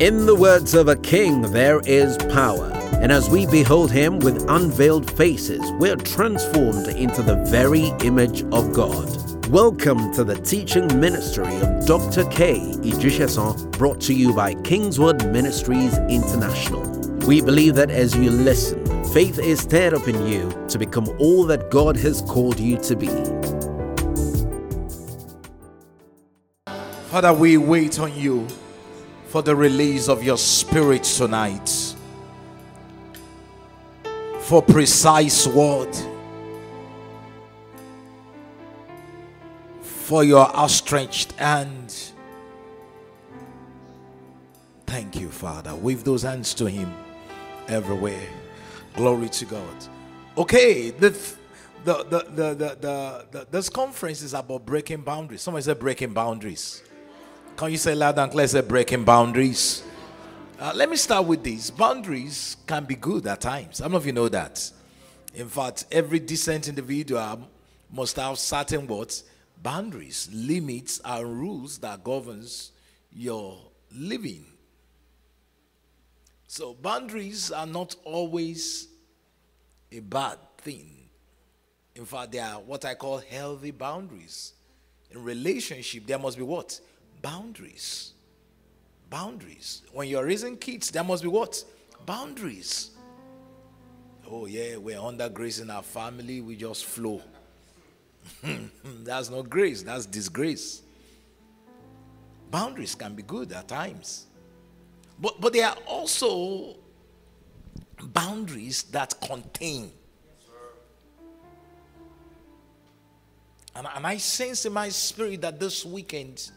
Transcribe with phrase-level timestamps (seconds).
[0.00, 2.70] In the words of a king, there is power.
[3.02, 8.72] And as we behold him with unveiled faces, we're transformed into the very image of
[8.72, 9.46] God.
[9.48, 12.24] Welcome to the teaching ministry of Dr.
[12.30, 16.80] Kay Ijisesan, brought to you by KingsWord Ministries International.
[17.26, 18.82] We believe that as you listen,
[19.12, 22.96] faith is stirred up in you to become all that God has called you to
[22.96, 23.10] be.
[27.10, 28.46] Father, we wait on you
[29.30, 31.94] for the release of your spirit tonight.
[34.40, 35.96] For precise word.
[39.82, 42.12] For your outstretched hand.
[44.84, 45.76] Thank you, Father.
[45.76, 46.92] Wave those hands to Him
[47.68, 48.26] everywhere.
[48.96, 49.76] Glory to God.
[50.36, 51.10] Okay, the,
[51.84, 55.42] the, the, the, the, the, the this conference is about breaking boundaries.
[55.42, 56.82] Somebody said breaking boundaries.
[57.60, 58.48] Can you say loud and clear?
[58.48, 59.82] Say breaking boundaries.
[60.58, 61.68] Uh, let me start with this.
[61.68, 63.82] Boundaries can be good at times.
[63.82, 64.72] I don't know if you know that.
[65.34, 67.46] In fact, every decent individual
[67.92, 69.22] must have certain what
[69.62, 72.72] boundaries, limits, and rules that governs
[73.12, 73.58] your
[73.92, 74.46] living.
[76.46, 78.88] So boundaries are not always
[79.92, 81.10] a bad thing.
[81.94, 84.54] In fact, they are what I call healthy boundaries.
[85.10, 86.80] In relationship, there must be what?
[87.22, 88.14] Boundaries.
[89.08, 89.82] Boundaries.
[89.92, 91.62] When you're raising kids, there must be what?
[92.06, 92.90] Boundaries.
[94.30, 97.20] Oh, yeah, we're under grace in our family, we just flow.
[99.02, 100.82] that's not grace, that's disgrace.
[102.50, 104.26] Boundaries can be good at times.
[105.18, 106.76] But, but there are also
[108.00, 109.90] boundaries that contain.
[113.74, 116.50] And, and I sense in my spirit that this weekend,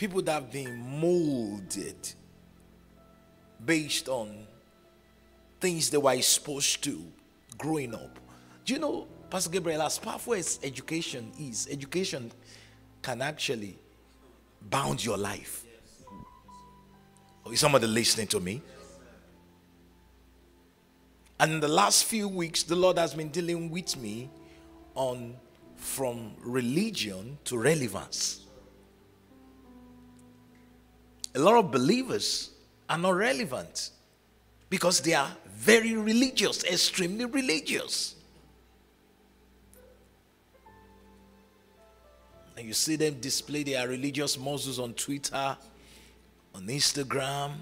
[0.00, 2.14] people that have been molded
[3.66, 4.46] based on
[5.60, 7.04] things they were exposed to
[7.58, 8.18] growing up.
[8.64, 12.32] Do you know, Pastor Gabriel, as powerful as education is, education
[13.02, 13.76] can actually
[14.70, 15.66] bound your life.
[17.52, 18.62] Is somebody listening to me?
[21.38, 24.30] And in the last few weeks, the Lord has been dealing with me
[24.94, 25.36] on
[25.76, 28.46] from religion to relevance
[31.34, 32.50] a lot of believers
[32.88, 33.90] are not relevant
[34.68, 38.16] because they are very religious, extremely religious.
[42.56, 45.56] And you see them display their religious muscles on Twitter,
[46.54, 47.52] on Instagram.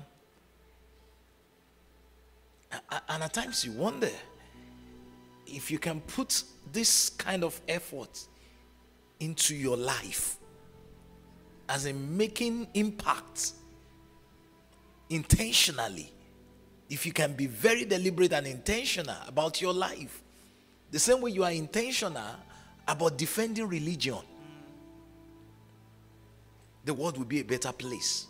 [3.09, 4.11] And at times you wonder
[5.47, 6.43] if you can put
[6.73, 8.27] this kind of effort
[9.21, 10.37] into your life
[11.69, 13.53] as in making impact
[15.11, 16.13] intentionally.
[16.89, 20.23] If you can be very deliberate and intentional about your life,
[20.91, 22.37] the same way you are intentional
[22.87, 24.19] about defending religion,
[26.85, 28.27] the world will be a better place.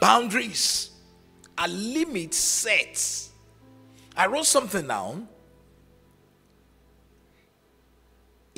[0.00, 0.90] Boundaries
[1.56, 3.28] are limits set.
[4.16, 5.28] I wrote something down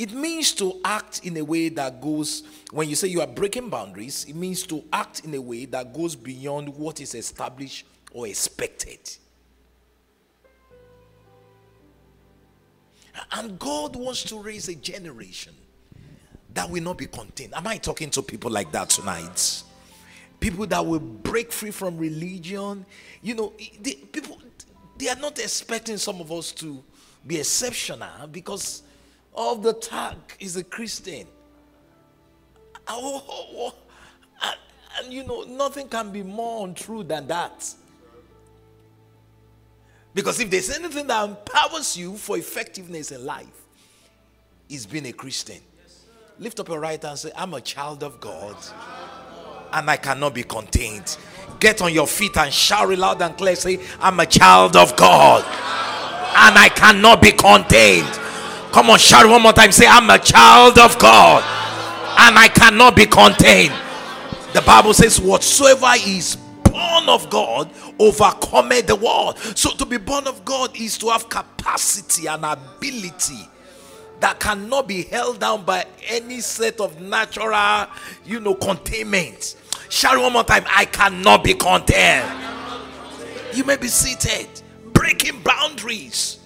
[0.01, 3.69] It means to act in a way that goes, when you say you are breaking
[3.69, 8.27] boundaries, it means to act in a way that goes beyond what is established or
[8.27, 8.99] expected.
[13.33, 15.53] And God wants to raise a generation
[16.55, 17.53] that will not be contained.
[17.55, 19.63] Am I talking to people like that tonight?
[20.41, 22.87] People that will break free from religion.
[23.21, 24.39] You know, the, people,
[24.97, 26.83] they are not expecting some of us to
[27.27, 28.85] be exceptional because
[29.35, 31.27] of the tag is a Christian.
[32.89, 33.23] And,
[34.99, 37.75] and you know, nothing can be more untrue than that.
[40.15, 43.47] Because if there's anything that empowers you for effectiveness in life,
[44.69, 45.61] it's being a Christian.
[46.39, 48.57] Lift up your right hand and say, I'm a child of God
[49.73, 51.17] and I cannot be contained.
[51.61, 53.55] Get on your feet and shout it loud and clear.
[53.55, 58.09] Say, I'm a child of God and I cannot be contained.
[58.73, 59.73] Come on, shout one more time.
[59.73, 61.43] Say, I'm a child of God
[62.19, 63.75] and I cannot be contained.
[64.53, 69.39] The Bible says, Whatsoever is born of God overcometh the world.
[69.39, 73.49] So to be born of God is to have capacity and ability
[74.21, 77.87] that cannot be held down by any set of natural,
[78.25, 79.57] you know, containment.
[79.89, 80.65] Shout one more time.
[80.69, 82.31] I cannot be contained.
[83.55, 84.49] You may be seated,
[84.93, 86.40] breaking boundaries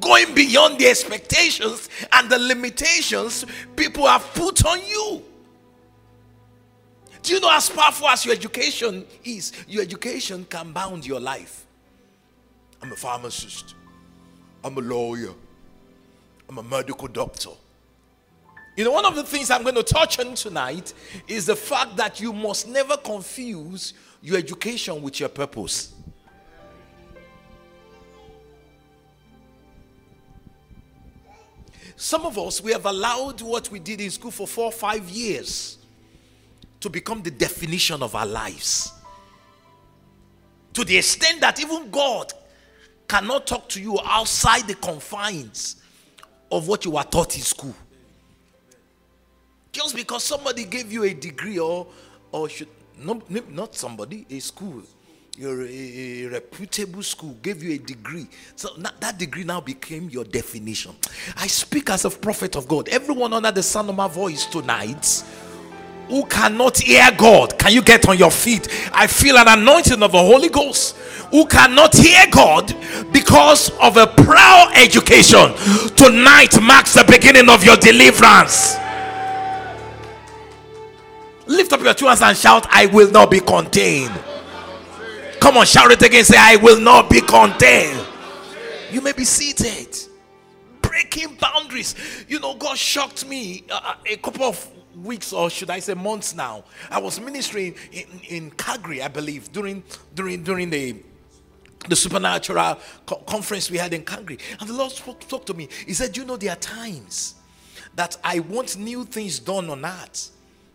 [0.00, 3.44] going beyond the expectations and the limitations
[3.76, 5.22] people have put on you.
[7.22, 11.64] Do you know as powerful as your education is, your education can bound your life?
[12.82, 13.74] I'm a pharmacist,
[14.62, 15.32] I'm a lawyer,
[16.50, 17.50] I'm a medical doctor.
[18.76, 20.92] You know, one of the things I'm going to touch on tonight
[21.26, 25.93] is the fact that you must never confuse your education with your purpose.
[31.96, 35.08] Some of us, we have allowed what we did in school for four or five
[35.08, 35.78] years
[36.80, 38.92] to become the definition of our lives.
[40.74, 42.32] To the extent that even God
[43.08, 45.76] cannot talk to you outside the confines
[46.50, 47.74] of what you were taught in school.
[49.72, 51.86] Just because somebody gave you a degree or
[52.32, 52.68] or should
[52.98, 54.82] no, not somebody, a school,
[55.36, 58.26] your reputable school gave you a degree.
[58.56, 58.68] So
[59.00, 60.94] that degree now became your definition.
[61.36, 62.88] I speak as a prophet of God.
[62.88, 65.24] Everyone under the sound of my voice tonight
[66.08, 68.68] who cannot hear God, can you get on your feet?
[68.92, 70.96] I feel an anointing of the Holy Ghost.
[71.30, 72.74] Who cannot hear God
[73.12, 75.54] because of a proud education.
[75.96, 78.76] Tonight marks the beginning of your deliverance.
[81.46, 84.12] Lift up your two hands and shout, I will not be contained.
[85.44, 86.24] Come on, shout it again.
[86.24, 88.02] Say, I will not be content.
[88.90, 89.94] You may be seated.
[90.80, 91.94] Breaking boundaries.
[92.28, 95.92] You know, God shocked me uh, uh a couple of weeks or should I say
[95.92, 96.64] months now.
[96.90, 99.82] I was ministering in, in Calgary, I believe, during
[100.14, 100.96] during during the
[101.90, 104.38] the supernatural co- conference we had in Calgary.
[104.58, 105.68] And the Lord spoke, spoke to me.
[105.86, 107.34] He said, You know, there are times
[107.96, 110.30] that I want new things done on earth,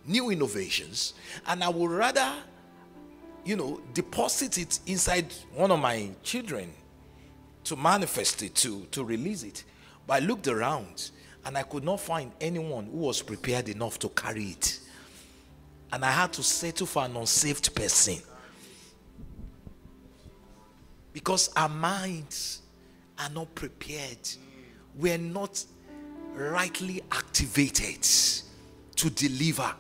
[0.06, 1.16] new innovations,
[1.48, 2.36] and I would rather,
[3.46, 6.72] you know, deposit it inside one of my children
[7.64, 9.64] to manifest it, to, to release it.
[10.06, 11.12] But I looked around
[11.46, 14.80] and I could not find anyone who was prepared enough to carry it.
[15.92, 18.18] And I had to settle for an unsaved person.
[21.14, 22.62] Because our minds
[23.18, 24.30] are not prepared,
[24.96, 25.64] we're not
[26.34, 28.08] rightly activated
[28.96, 29.74] to deliver.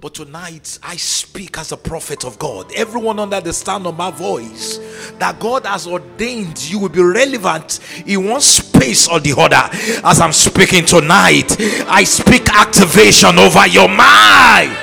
[0.00, 2.72] But tonight, I speak as a prophet of God.
[2.74, 4.78] Everyone under the sound of my voice,
[5.18, 9.68] that God has ordained you will be relevant in one space or the other.
[10.04, 11.56] As I'm speaking tonight,
[11.86, 14.76] I speak activation over your mind.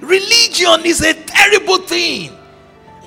[0.00, 2.32] Religion is a terrible thing.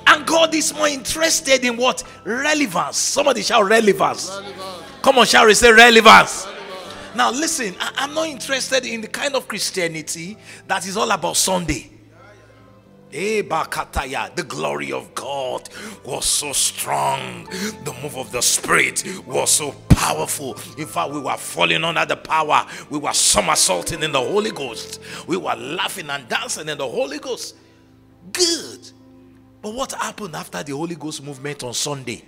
[0.07, 2.03] And God is more interested in what?
[2.25, 2.98] Relevance.
[2.98, 4.30] Somebody shout relevance.
[4.30, 5.01] relevance.
[5.01, 6.48] Come on, shall we say relevance?
[7.16, 10.38] Now, listen, I, am not interested in the kind of Christianity
[10.68, 11.92] that is all about Sunday.
[13.13, 15.68] Eh, the glory of God
[16.06, 17.46] was so strong.
[17.84, 20.58] The move of the Spirit was so powerful.
[20.78, 22.66] In fact, we were falling under the power.
[22.90, 25.02] We were somersaulting in the Holy Ghost.
[25.28, 27.58] We were laughing and dancing in the Holy Ghost.
[28.31, 28.90] Good.
[29.62, 32.24] But what happened after the Holy Ghost movement on Sunday?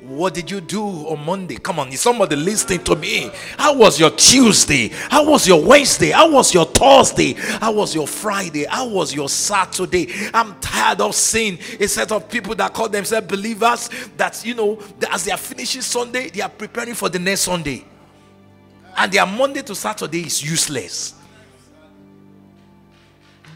[0.00, 1.56] What did you do on Monday?
[1.56, 3.30] Come on, is somebody listening to me?
[3.56, 4.88] How was your Tuesday?
[4.88, 6.10] How was your Wednesday?
[6.10, 7.32] How was your Thursday?
[7.32, 8.64] How was your Friday?
[8.64, 10.08] How was your Saturday?
[10.32, 14.78] I'm tired of seeing a set of people that call themselves believers that, you know,
[15.10, 17.84] as they are finishing Sunday, they are preparing for the next Sunday.
[18.96, 21.14] And their Monday to Saturday is useless.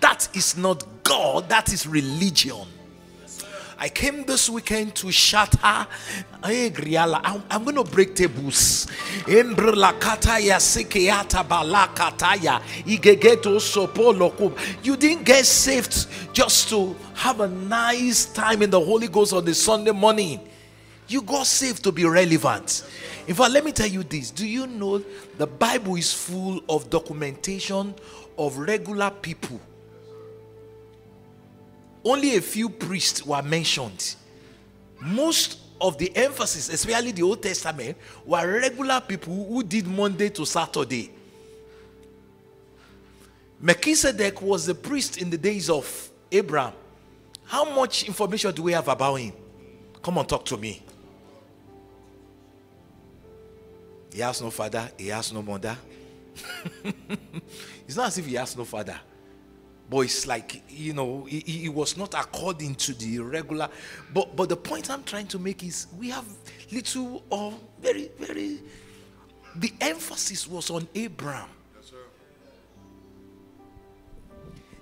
[0.00, 2.66] That is not God, that is religion.
[3.82, 5.88] I came this weekend to shatter.
[6.44, 8.86] Eh, I'm, I'm going to break tables.
[9.26, 9.42] You
[14.96, 19.52] didn't get saved just to have a nice time in the Holy Ghost on the
[19.52, 20.38] Sunday morning.
[21.08, 22.88] You got saved to be relevant.
[23.26, 24.30] In fact, let me tell you this.
[24.30, 25.02] Do you know
[25.38, 27.96] the Bible is full of documentation
[28.38, 29.60] of regular people
[32.04, 34.16] only a few priests were mentioned.
[35.00, 40.44] Most of the emphasis, especially the Old Testament, were regular people who did Monday to
[40.44, 41.10] Saturday.
[43.60, 46.72] Melchizedek was the priest in the days of Abraham.
[47.44, 49.32] How much information do we have about him?
[50.02, 50.82] Come on, talk to me.
[54.12, 55.76] He has no father, he has no mother.
[57.86, 58.98] it's not as if he has no father
[59.88, 63.68] but it's like you know it, it, was not according to the regular.
[64.12, 66.24] But but the point i'm trying to make is we have
[66.70, 68.60] little or very very
[69.56, 71.48] the emphasis was on abraham.
[71.76, 71.92] Yes,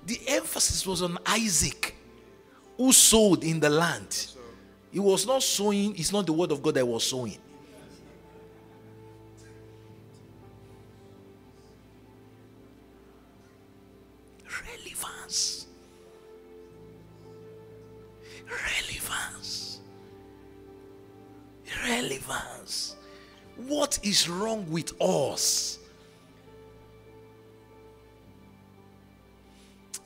[0.07, 1.97] the emphasis was on isaac
[2.76, 4.07] who sowed in the land.
[4.11, 4.37] Yes,
[4.92, 7.38] he was not sowing it's not the word of god that was sowing
[21.91, 22.95] Relevance.
[23.57, 25.79] What is wrong with us?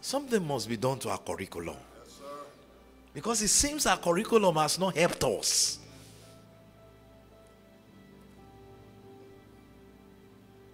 [0.01, 1.77] Something must be done to our curriculum.
[3.13, 5.79] Because it seems our curriculum has not helped us.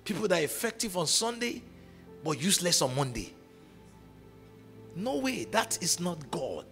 [0.05, 1.61] People that are effective on Sunday
[2.23, 3.35] but useless on Monday.
[4.95, 6.67] No way, that is not God.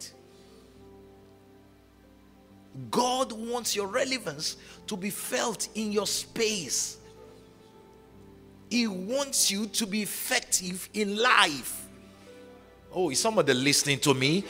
[2.91, 4.57] God wants your relevance
[4.87, 6.99] to be felt in your space.
[8.71, 11.87] He wants you to be effective in life.
[12.93, 14.45] Oh, is somebody listening to me?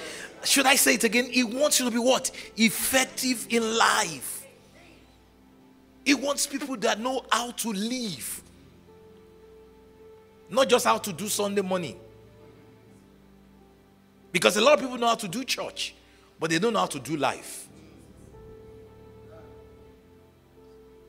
[0.45, 1.27] Should I say it again?
[1.31, 2.31] He wants you to be what?
[2.57, 4.47] Effective in life.
[6.05, 8.43] He wants people that know how to live,
[10.49, 11.99] not just how to do Sunday morning.
[14.33, 15.95] Because a lot of people know how to do church,
[16.41, 17.68] but they don't know how to do life.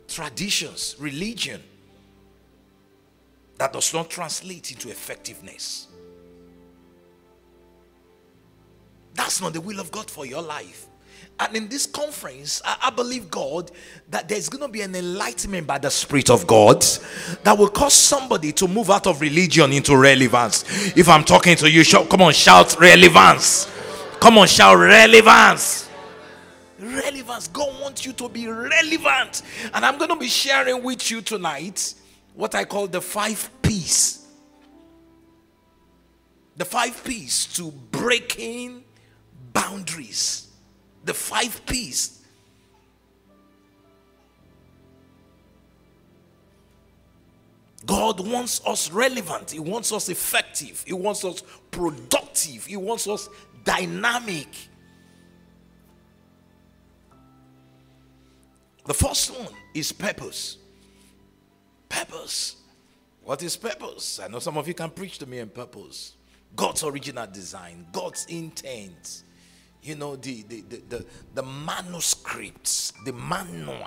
[0.09, 1.61] Traditions, religion
[3.57, 5.87] that does not translate into effectiveness.
[9.13, 10.87] That's not the will of God for your life.
[11.41, 13.71] And in this conference, I, I believe God
[14.09, 16.81] that there's going to be an enlightenment by the Spirit of God
[17.43, 20.63] that will cause somebody to move out of religion into relevance.
[20.97, 23.71] If I'm talking to you, shout, come on, shout relevance.
[24.19, 25.88] Come on, shout relevance.
[26.79, 27.47] Relevance.
[27.49, 29.41] God wants you to be relevant.
[29.73, 31.93] And I'm going to be sharing with you tonight
[32.33, 34.25] what I call the five P's.
[36.55, 38.83] The five P's to breaking
[39.53, 40.47] boundaries.
[41.05, 42.19] The five P's.
[47.85, 49.51] God wants us relevant.
[49.51, 50.83] He wants us effective.
[50.85, 52.65] He wants us productive.
[52.65, 53.29] He wants us
[53.63, 54.47] dynamic.
[58.89, 60.57] The first one is purpose.
[61.87, 62.55] Purpose.
[63.23, 64.19] What is purpose?
[64.19, 66.15] I know some of you can preach to me in purpose.
[66.55, 69.21] God's original design, God's intent.
[69.83, 71.05] You know, the, the, the, the,
[71.35, 73.77] the manuscripts, the manual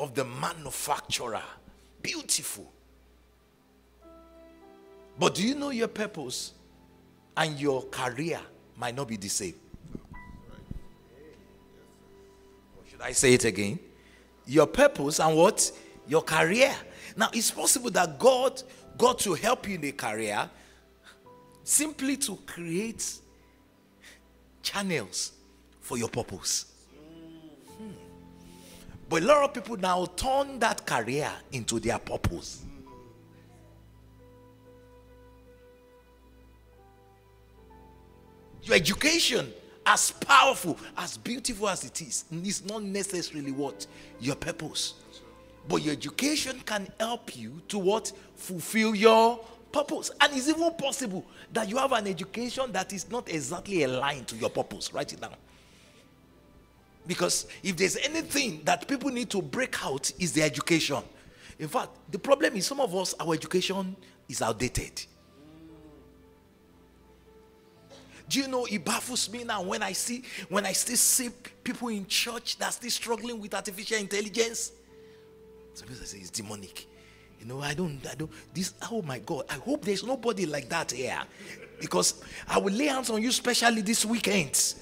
[0.00, 1.44] of the manufacturer.
[2.02, 2.72] Beautiful.
[5.16, 6.54] But do you know your purpose
[7.36, 8.40] and your career
[8.76, 9.54] might not be the same?
[12.96, 13.78] Should I say it again?
[14.46, 15.70] Your purpose and what?
[16.08, 16.74] Your career.
[17.14, 18.62] Now, it's possible that God
[18.96, 20.48] got to help you in a career
[21.62, 23.18] simply to create
[24.62, 25.32] channels
[25.82, 26.72] for your purpose.
[27.76, 27.90] Hmm.
[29.10, 32.64] But a lot of people now turn that career into their purpose.
[38.62, 39.52] Your education,
[39.86, 43.86] as powerful, as beautiful as it is, is not necessarily what?
[44.20, 44.94] Your purpose.
[45.68, 48.12] But your education can help you to what?
[48.34, 49.40] Fulfill your
[49.72, 50.10] purpose.
[50.20, 54.36] And it's even possible that you have an education that is not exactly aligned to
[54.36, 54.92] your purpose.
[54.92, 55.34] Write it down.
[57.06, 61.02] Because if there's anything that people need to break out, is the education.
[61.58, 63.94] In fact, the problem is some of us, our education
[64.28, 65.04] is outdated.
[68.28, 71.30] Do you know it baffles me now when I see when I still see
[71.62, 74.72] people in church that still struggling with artificial intelligence?
[75.74, 76.86] Some people say it's demonic.
[77.40, 80.68] You know, I don't, I don't, this, oh my God, I hope there's nobody like
[80.70, 81.20] that here.
[81.78, 84.74] Because I will lay hands on you, especially this weekend,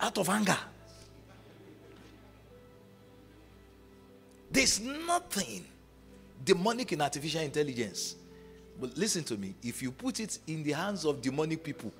[0.00, 0.56] out of anger.
[4.50, 5.66] There's nothing
[6.42, 8.16] demonic in artificial intelligence.
[8.80, 11.92] But listen to me if you put it in the hands of demonic people,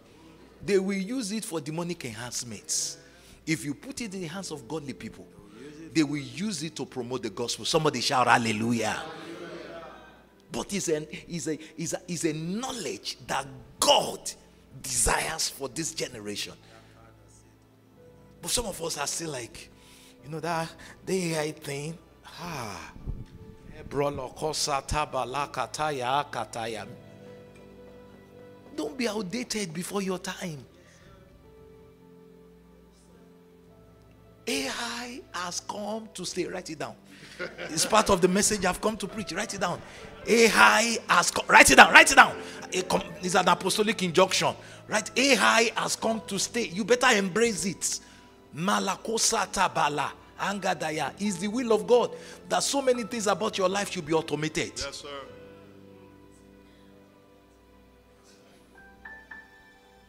[0.65, 2.99] they will use it for demonic enhancements.
[3.47, 5.27] If you put it in the hands of godly people,
[5.93, 7.65] they will use it to promote the gospel.
[7.65, 9.03] Somebody shout hallelujah.
[10.51, 13.47] But it's, an, it's, a, it's, a, it's a knowledge that
[13.81, 14.31] God
[14.83, 16.55] desires for this generation.
[18.41, 19.71] But some of us are still like,
[20.25, 20.71] you know, that
[21.05, 21.99] the AI thing.
[22.41, 22.93] Ah.
[28.77, 30.65] Don't be outdated before your time.
[34.47, 36.47] AI has come to stay.
[36.47, 36.95] Write it down.
[37.71, 39.33] It's part of the message I've come to preach.
[39.33, 39.81] Write it down.
[40.27, 41.45] AI has come.
[41.49, 41.93] Write it down.
[41.93, 42.37] Write it down.
[42.71, 44.55] It's an apostolic injunction.
[44.87, 45.11] Right?
[45.19, 46.69] AI has come to stay.
[46.69, 48.01] You better embrace it.
[48.55, 50.11] Malakosa tabala.
[50.39, 52.15] Angadaya is the will of God
[52.49, 54.73] that so many things about your life should be automated.
[54.77, 55.09] Yes, sir.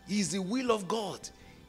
[0.10, 1.20] Is the will of God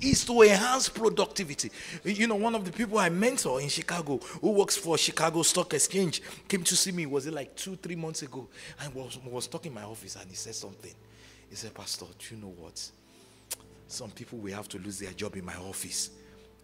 [0.01, 1.71] is to enhance productivity.
[2.05, 5.75] You know, one of the people I mentor in Chicago who works for Chicago Stock
[5.75, 8.49] Exchange came to see me, was it like two, three months ago?
[8.81, 10.95] And was, was talking in my office and he said something.
[11.51, 12.91] He said, Pastor, do you know what?
[13.89, 16.11] Some people will have to lose their job in my office.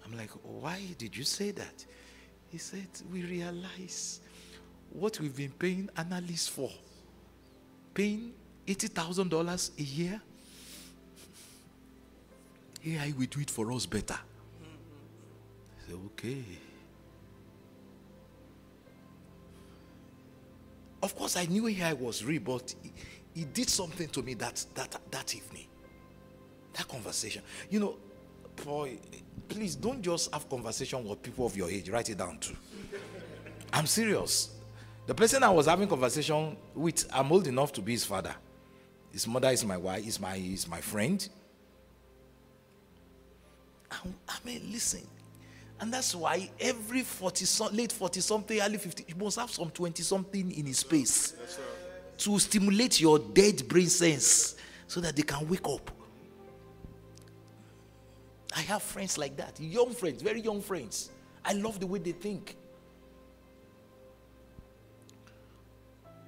[0.04, 1.84] I'm like, why did you say that?
[2.50, 4.20] He said, we realize
[4.90, 6.70] what we've been paying analysts for.
[7.94, 8.32] Paying
[8.66, 10.20] $80,000 a year
[12.86, 14.14] AI will do it for us better.
[14.14, 16.44] I said, okay.
[21.02, 22.92] Of course, I knew AI was real, but he,
[23.34, 25.66] he did something to me that, that, that evening.
[26.72, 27.42] That conversation.
[27.70, 27.96] You know,
[28.64, 28.98] boy,
[29.48, 31.88] please don't just have conversation with people of your age.
[31.90, 32.56] Write it down too.
[33.72, 34.50] I'm serious.
[35.06, 38.34] The person I was having conversation with, I'm old enough to be his father.
[39.12, 41.28] His mother is my wife, is my, is my friend.
[44.28, 45.06] I mean, listen.
[45.80, 50.02] And that's why every 40, late 40 something, early 50, you must have some 20
[50.02, 51.58] something in his space yes,
[52.18, 55.90] to stimulate your dead brain sense so that they can wake up.
[58.56, 61.10] I have friends like that, young friends, very young friends.
[61.44, 62.56] I love the way they think.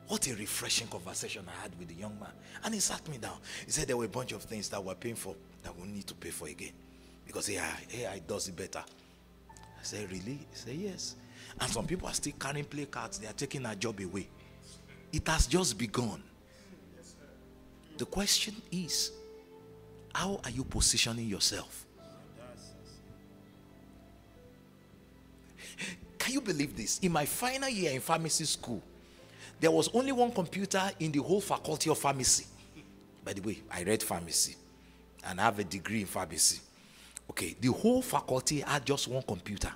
[0.08, 2.30] What a refreshing conversation I had with the young man.
[2.64, 3.38] And he sat me down.
[3.64, 6.06] He said there were a bunch of things that we're paying for that we need
[6.08, 6.72] to pay for again.
[7.26, 8.82] Because AI, AI does it better.
[9.50, 10.38] I said, Really?
[10.38, 11.16] He said, Yes.
[11.60, 14.28] And some people are still carrying play cards, they are taking our job away.
[15.12, 16.22] It has just begun.
[17.96, 19.12] The question is,
[20.14, 21.86] how are you positioning yourself?
[26.18, 26.98] Can you believe this?
[26.98, 28.82] In my final year in pharmacy school,
[29.60, 32.46] there was only one computer in the whole faculty of pharmacy.
[33.24, 34.56] By the way, I read pharmacy
[35.24, 36.60] and I have a degree in pharmacy.
[37.30, 39.72] Okay, the whole faculty had just one computer,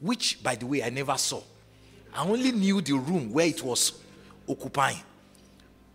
[0.00, 1.42] which, by the way, I never saw.
[2.14, 4.00] I only knew the room where it was
[4.48, 5.02] occupying.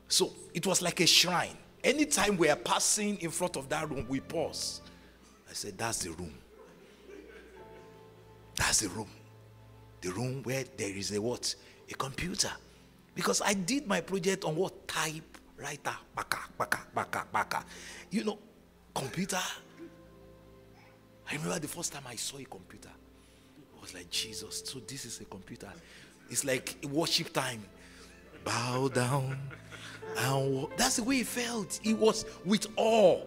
[0.07, 1.57] So it was like a shrine.
[1.83, 4.81] Anytime we are passing in front of that room, we pause.
[5.49, 6.33] I said, That's the room.
[8.55, 9.09] That's the room.
[10.01, 11.55] The room where there is a what?
[11.89, 12.51] A computer.
[13.15, 14.87] Because I did my project on what?
[14.87, 15.23] Type
[15.63, 15.97] typewriter.
[16.15, 17.65] Baka, baka, baka, baka.
[18.11, 18.39] You know,
[18.93, 19.41] computer
[21.33, 22.91] I remember the first time I saw a computer.
[23.75, 25.71] I was like, Jesus, so this is a computer.
[26.29, 27.63] It's like worship time.
[28.43, 29.39] Bow down.
[30.15, 31.79] And that's the way he felt.
[31.81, 33.21] He was with awe.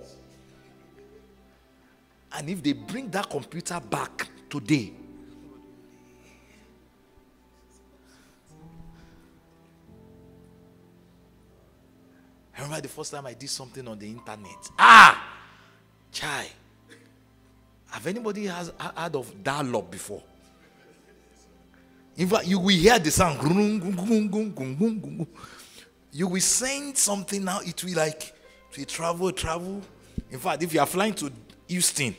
[2.35, 4.93] And if they bring that computer back today,
[12.57, 14.71] I remember the first time I did something on the internet.
[14.79, 15.41] Ah!
[16.13, 16.47] Chai.
[17.91, 20.23] Have anybody has heard of dial-up before?
[22.17, 23.43] In fact, you will hear the sound.
[26.13, 27.61] You will send something now.
[27.61, 28.35] It will like
[28.73, 29.83] to travel, travel.
[30.31, 31.31] In fact, if you are flying to
[31.69, 32.17] Houston,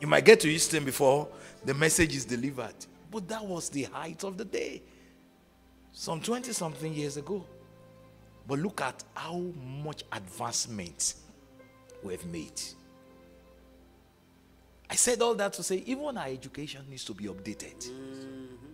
[0.00, 1.28] you might get to Houston before
[1.64, 2.74] the message is delivered.
[3.10, 4.82] But that was the height of the day.
[5.92, 7.44] Some 20 something years ago.
[8.48, 9.38] But look at how
[9.84, 11.14] much advancement
[12.02, 12.60] we've made.
[14.92, 18.66] I said all that to say even our education needs to be updated mm-hmm.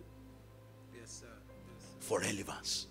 [0.99, 1.27] yes, sir.
[1.27, 2.87] Yes, for relevance.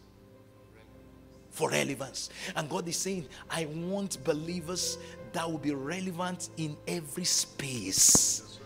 [1.51, 2.31] For relevance.
[2.57, 4.97] And God is saying, I want believers
[5.33, 8.59] that will be relevant in every space.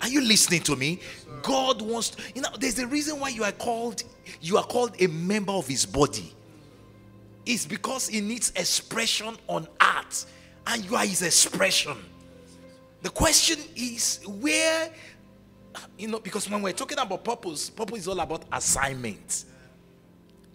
[0.00, 0.98] Are you listening to me?
[1.42, 4.02] God wants to, you know, there's a reason why you are called,
[4.40, 6.34] you are called a member of his body.
[7.46, 10.26] It's because he needs expression on earth,
[10.66, 11.96] and you are his expression.
[13.02, 14.90] The question is where,
[15.98, 19.44] you know, because when we're talking about purpose, purpose is all about assignment.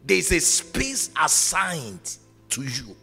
[0.05, 2.17] There's a space assigned
[2.49, 2.95] to you.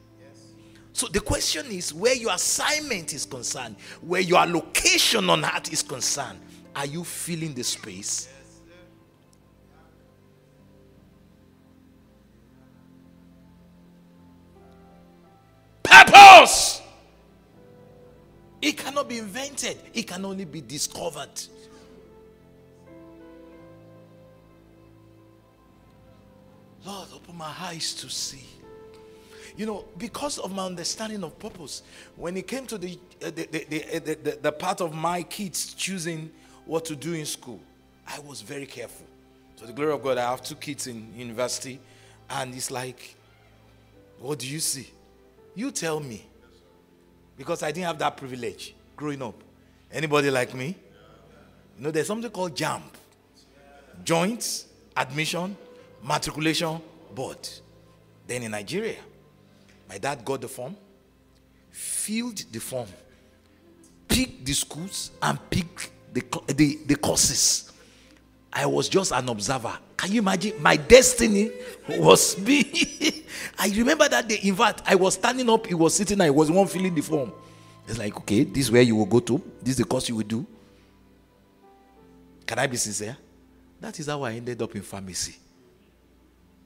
[0.93, 5.83] So the question is where your assignment is concerned, where your location on earth is
[5.83, 6.39] concerned,
[6.77, 8.29] are you filling the space?
[15.83, 16.82] Purpose!
[18.63, 21.43] It cannot be invented, it can only be discovered.
[26.87, 28.47] Lord, open my eyes to see.
[29.57, 31.83] You know, because of my understanding of purpose,
[32.17, 36.31] when it came to the, uh, the, the, the, the, part of my kids choosing
[36.65, 37.61] what to do in school,
[38.07, 39.07] I was very careful.
[39.57, 41.79] So, the glory of God, I have two kids in university,
[42.31, 43.15] and it's like,
[44.19, 44.89] what do you see?
[45.55, 46.27] You tell me.
[47.37, 49.43] Because I didn't have that privilege growing up.
[49.91, 50.77] Anybody like me?
[51.77, 52.83] You know, there's something called JAMB
[54.05, 54.65] Joint
[54.97, 55.57] Admission
[56.03, 56.81] Matriculation
[57.15, 57.49] Board.
[58.27, 58.97] Then in Nigeria,
[59.89, 60.77] my dad got the form,
[61.71, 62.89] filled the form,
[64.09, 66.23] picked the schools, and picked the,
[66.55, 67.72] the, the courses.
[68.53, 69.77] I was just an observer.
[69.97, 70.61] Can you imagine?
[70.61, 71.51] My destiny
[71.89, 73.25] was me.
[73.59, 74.41] I remember that day.
[74.43, 77.33] In fact, I was standing up, he was sitting, I was one filling the form.
[77.89, 80.17] It's like, okay, this is where you will go to, this is the course you
[80.17, 80.47] will do.
[82.47, 83.17] Can I be sincere?
[83.81, 85.37] That is how I ended up in pharmacy.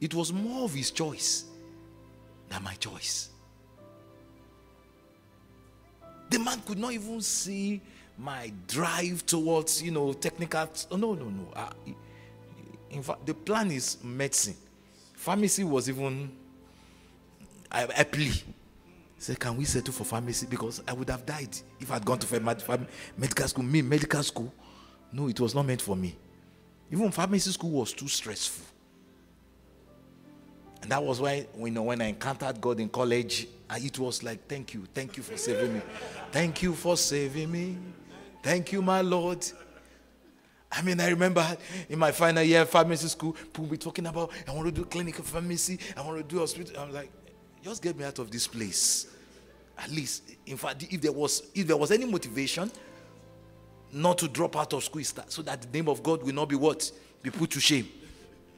[0.00, 1.44] It was more of his choice
[2.48, 3.30] than my choice.
[6.28, 7.80] The man could not even see
[8.18, 10.68] my drive towards, you know, technical.
[10.90, 11.48] Oh, no, no, no.
[11.54, 11.70] Uh,
[12.90, 14.56] in fact, the plan is medicine.
[15.14, 16.30] Pharmacy was even.
[17.70, 18.32] I, I plea.
[19.18, 20.46] Say, can we settle for pharmacy?
[20.48, 23.64] Because I would have died if I'd gone to medical school.
[23.64, 24.52] Me, medical school.
[25.10, 26.14] No, it was not meant for me.
[26.92, 28.64] Even pharmacy school was too stressful.
[30.82, 34.46] And that was why, you know, when I encountered God in college, it was like,
[34.46, 35.80] thank you, thank you for saving me.
[36.30, 37.78] Thank you for saving me.
[38.46, 39.44] Thank you, my Lord.
[40.70, 41.44] I mean, I remember
[41.88, 45.24] in my final year pharmacy school, people be talking about, I want to do clinical
[45.24, 46.80] pharmacy, I want to do hospital.
[46.80, 47.10] I'm like,
[47.60, 49.08] just get me out of this place.
[49.76, 52.70] At least, in fact, if there was if there was any motivation
[53.92, 56.54] not to drop out of school, so that the name of God will not be
[56.54, 56.88] what?
[57.24, 57.88] Be put to shame.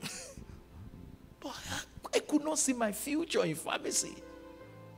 [1.40, 1.57] but
[2.14, 4.16] I could not see my future in pharmacy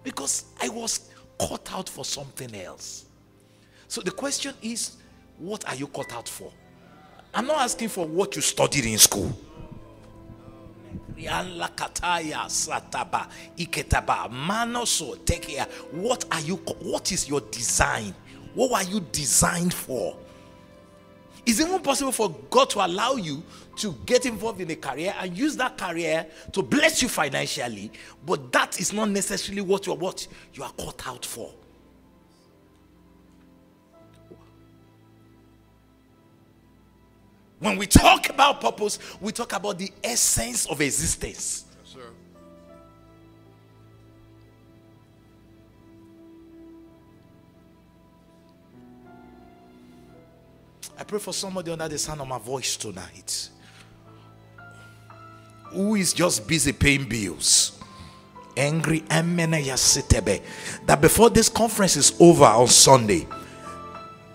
[0.03, 3.05] because I was caught out for something else.
[3.91, 4.93] So the question is,
[5.37, 6.53] what are you cut out for?
[7.35, 9.37] I'm not asking for what you studied in school.
[15.91, 18.15] What are you what is your design?
[18.55, 20.17] What are you designed for?
[21.45, 23.43] Is it even possible for God to allow you
[23.79, 27.91] to get involved in a career and use that career to bless you financially,
[28.25, 31.53] but that is not necessarily what you're what you are caught out for?
[37.61, 41.67] When we talk about purpose, we talk about the essence of existence.
[41.85, 42.01] Yes, sir.
[50.99, 53.51] I pray for somebody under the sound of my voice tonight
[55.67, 57.79] who is just busy paying bills.
[58.57, 60.41] Angry and many are sitting there.
[60.87, 63.27] that before this conference is over on Sunday,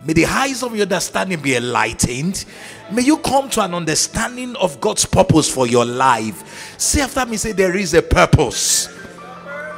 [0.05, 2.45] May the eyes of your understanding be enlightened.
[2.91, 6.77] May you come to an understanding of God's purpose for your life.
[6.79, 8.87] Say after me, say, There is a purpose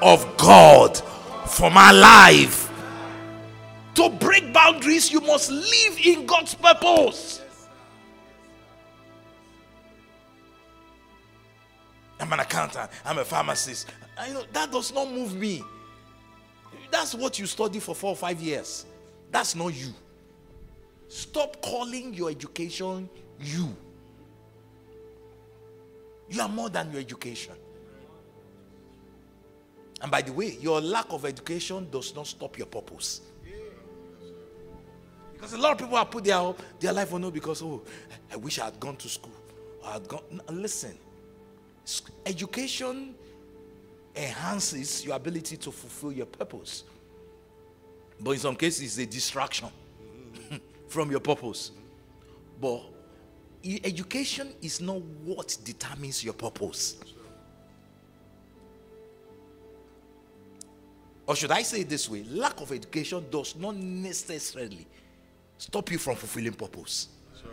[0.01, 0.97] of God
[1.47, 2.69] for my life.
[3.95, 7.41] To break boundaries, you must live in God's purpose.
[12.19, 13.87] I'm an accountant, I'm a pharmacist.
[14.17, 15.63] I know that does not move me.
[16.91, 18.85] That's what you study for four or five years.
[19.31, 19.93] That's not you.
[21.07, 23.75] Stop calling your education you.
[26.29, 27.53] You are more than your education.
[30.01, 33.21] And by the way, your lack of education does not stop your purpose.
[35.33, 37.81] Because a lot of people have put their, their life on no because, oh,
[38.31, 39.33] I wish I had gone to school.
[39.85, 40.41] I had gone.
[40.49, 40.97] Listen,
[42.25, 43.15] education
[44.15, 46.83] enhances your ability to fulfill your purpose.
[48.19, 49.69] But in some cases, it's a distraction
[50.87, 51.71] from your purpose.
[52.59, 52.81] But
[53.83, 56.97] education is not what determines your purpose.
[61.27, 62.23] Or should I say it this way?
[62.29, 64.87] Lack of education does not necessarily
[65.57, 67.09] stop you from fulfilling purpose.
[67.39, 67.51] Sure.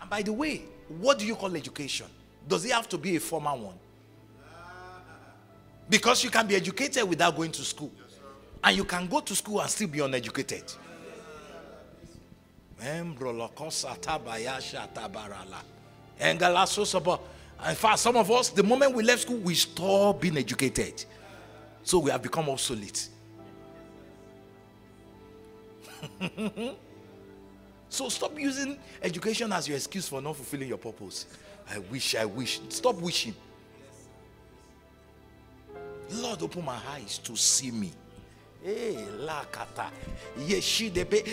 [0.00, 0.62] And by the way,
[1.00, 2.06] what do you call education?
[2.46, 3.78] Does it have to be a formal one?
[5.88, 7.92] Because you can be educated without going to school.
[7.96, 8.18] Yes,
[8.62, 10.72] and you can go to school and still be uneducated.
[17.68, 21.04] In fact, some of us, the moment we left school, we stopped being educated.
[21.82, 23.08] So we have become obsolete.
[27.88, 31.26] so stop using education as your excuse for not fulfilling your purpose.
[31.70, 32.60] I wish, I wish.
[32.68, 33.34] Stop wishing.
[36.10, 37.92] Lord, open my eyes to see me.
[38.66, 39.90] Eh, lakata.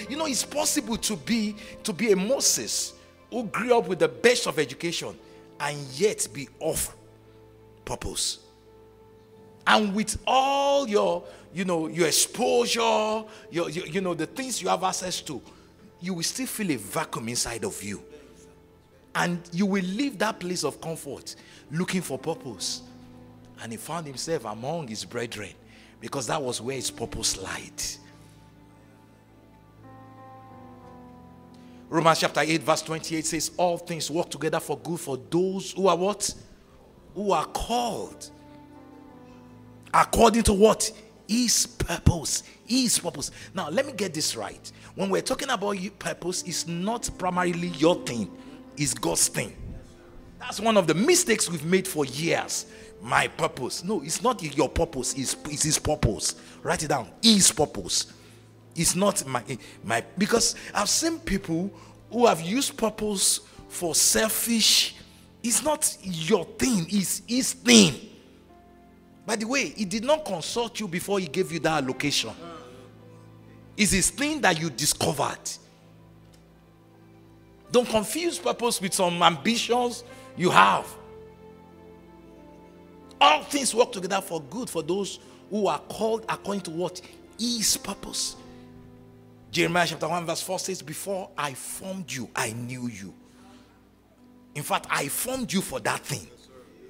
[0.07, 2.93] You know, it's possible to be to be a Moses
[3.31, 5.17] who grew up with the best of education
[5.59, 6.95] and yet be off
[7.85, 8.39] purpose.
[9.65, 11.23] And with all your,
[11.55, 15.41] you know, your exposure, your, your, you know, the things you have access to,
[16.01, 18.03] you will still feel a vacuum inside of you.
[19.15, 21.35] And you will leave that place of comfort
[21.71, 22.83] looking for purpose.
[23.61, 25.53] And he found himself among his brethren
[26.03, 27.81] because that was where his purpose lied.
[31.87, 35.87] Romans chapter 8, verse 28 says, All things work together for good for those who
[35.87, 36.35] are what?
[37.15, 38.29] Who are called.
[39.93, 40.91] According to what?
[41.25, 42.43] His purpose.
[42.65, 43.31] His purpose.
[43.53, 44.73] Now, let me get this right.
[44.95, 48.29] When we're talking about your purpose, it's not primarily your thing,
[48.75, 49.55] it's God's thing.
[50.37, 52.65] That's one of the mistakes we've made for years.
[53.03, 53.83] My purpose.
[53.83, 56.35] No, it's not your purpose, it's, it's his purpose.
[56.63, 57.09] Write it down.
[57.21, 58.13] His purpose.
[58.75, 61.69] It's not my eh, my because I've seen people
[62.09, 64.95] who have used purpose for selfish.
[65.43, 67.93] It's not your thing, it's his thing.
[69.25, 72.31] By the way, he did not consult you before he gave you that allocation.
[73.75, 75.49] It's his thing that you discovered.
[77.69, 80.05] Don't confuse purpose with some ambitions
[80.37, 80.87] you have.
[83.23, 86.99] All things work together for good for those who are called according to what?
[87.39, 88.35] His purpose.
[89.49, 93.13] Jeremiah chapter 1, verse 4 says, Before I formed you, I knew you.
[94.55, 96.27] In fact, I formed you for that thing.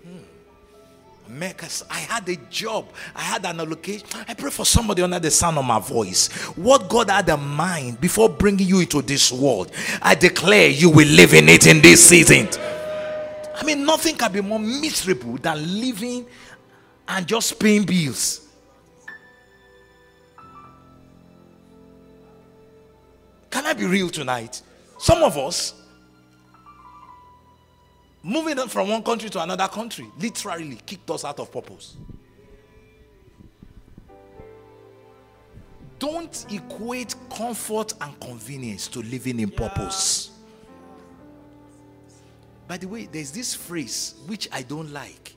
[0.01, 1.43] Hmm.
[1.91, 4.07] I had a job, I had an allocation.
[4.27, 6.29] I pray for somebody under the sound of my voice.
[6.55, 11.07] What God had in mind before bringing you into this world, I declare you will
[11.07, 12.47] live in it in this season.
[13.55, 16.25] I mean, nothing can be more miserable than living
[17.07, 18.47] and just paying bills.
[23.49, 24.61] Can I be real tonight?
[24.97, 25.75] Some of us
[28.23, 31.97] moving from one country to another country literally kicked us out of purpose.
[35.99, 40.32] Don't equate comfort and convenience to living in purpose.
[42.67, 45.35] By the way, there's this phrase which I don't like.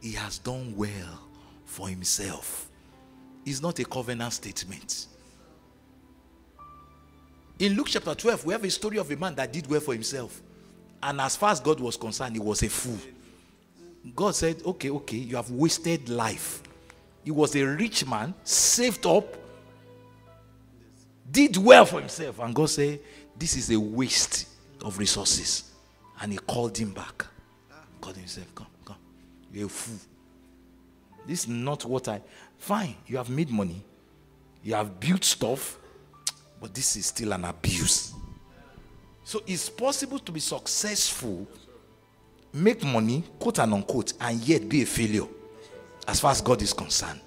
[0.00, 1.20] He has done well
[1.64, 2.68] for himself.
[3.44, 5.06] It's not a covenant statement.
[7.58, 9.94] In Luke chapter 12, we have a story of a man that did well for
[9.94, 10.42] himself.
[11.02, 12.98] And as far as God was concerned, he was a fool.
[14.14, 16.62] God said, Okay, okay, you have wasted life.
[17.24, 19.36] He was a rich man, saved up,
[21.30, 22.38] did well for himself.
[22.38, 23.00] And God said,
[23.36, 24.48] This is a waste
[24.82, 25.72] of resources.
[26.20, 27.26] And he called him back.
[28.00, 28.96] Called himself, Come, come.
[29.52, 29.98] You're a fool.
[31.26, 32.20] This is not what I.
[32.58, 33.82] Fine, you have made money,
[34.62, 35.78] you have built stuff,
[36.60, 38.14] but this is still an abuse.
[39.24, 41.46] So it's possible to be successful,
[42.52, 45.26] make money, quote and unquote, and yet be a failure
[46.06, 47.20] as far as God is concerned.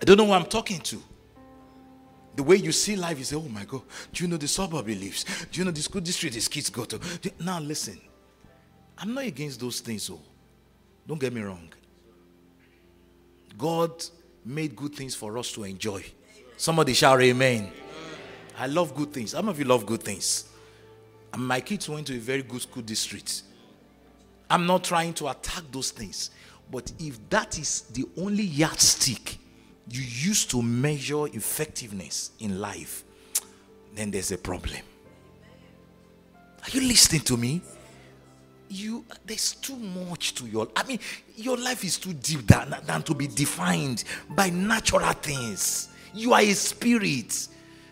[0.00, 1.00] I don't know who I'm talking to.
[2.34, 4.88] The way you see life, you say, Oh my God, do you know the suburb
[4.88, 5.24] he lives?
[5.50, 6.98] Do you know the school district his kids go to?
[7.40, 8.00] Now, listen,
[8.98, 10.20] I'm not against those things, oh.
[11.06, 11.68] don't get me wrong.
[13.58, 13.90] God
[14.44, 16.04] made good things for us to enjoy.
[16.56, 17.70] Somebody shall remain.
[18.58, 19.32] I love good things.
[19.32, 20.46] Some of you love good things.
[21.32, 23.42] And my kids went to a very good school district.
[24.48, 26.30] I'm not trying to attack those things.
[26.70, 29.38] But if that is the only yardstick
[29.92, 33.04] you use to measure effectiveness in life,
[33.94, 34.80] then there's a problem.
[36.62, 37.60] Are you listening to me?
[38.70, 40.98] You there's too much to your I mean,
[41.36, 45.90] your life is too deep than, than to be defined by natural things.
[46.14, 47.48] You are a spirit.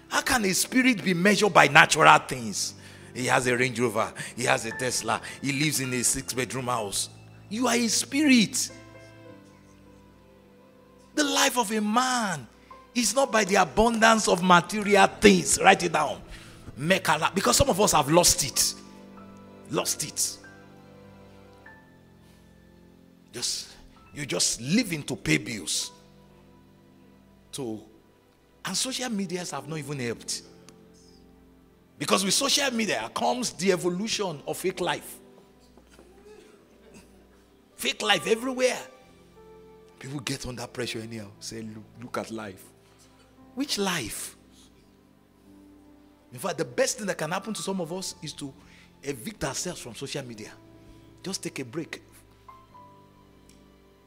[0.09, 2.75] How can a spirit be measured by natural things?
[3.13, 6.67] He has a Range Rover, he has a Tesla, he lives in a six bedroom
[6.67, 7.11] house.
[7.51, 8.71] You are a spirit.
[11.15, 12.47] The life of a man
[12.95, 15.59] is not by the abundance of material things.
[15.61, 16.21] Write it down.
[16.77, 17.35] Make a lot.
[17.35, 18.75] Because some of us have lost it.
[19.71, 20.39] Lost it.
[23.33, 23.69] Just
[24.13, 25.93] you just living to pay bills.
[27.53, 27.81] To
[28.65, 30.43] and social medias have not even helped.
[31.99, 35.19] Because with social media comes the evolution of fake life.
[37.77, 38.79] Fake life everywhere.
[40.01, 41.29] People get under pressure anyhow.
[41.39, 42.65] Say, look, look at life.
[43.55, 44.37] Which life?
[46.33, 48.53] In fact, the best thing that can happen to some of us is to
[49.05, 50.51] evict ourselves from social media.
[51.23, 52.03] Just take a break.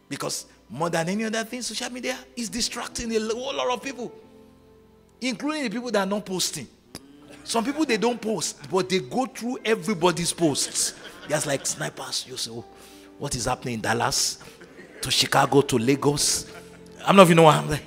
[0.10, 4.12] Because more than any other thing, social media is distracting a whole lot of people
[5.28, 6.68] including the people that are not posting.
[7.44, 10.94] Some people they don't post, but they go through everybody's posts.
[11.28, 12.66] Just like snipers, you say, oh,
[13.18, 14.40] what is happening in Dallas?
[15.04, 16.48] To Chicago to Lagos.
[17.06, 17.84] I'm not even know I'm like.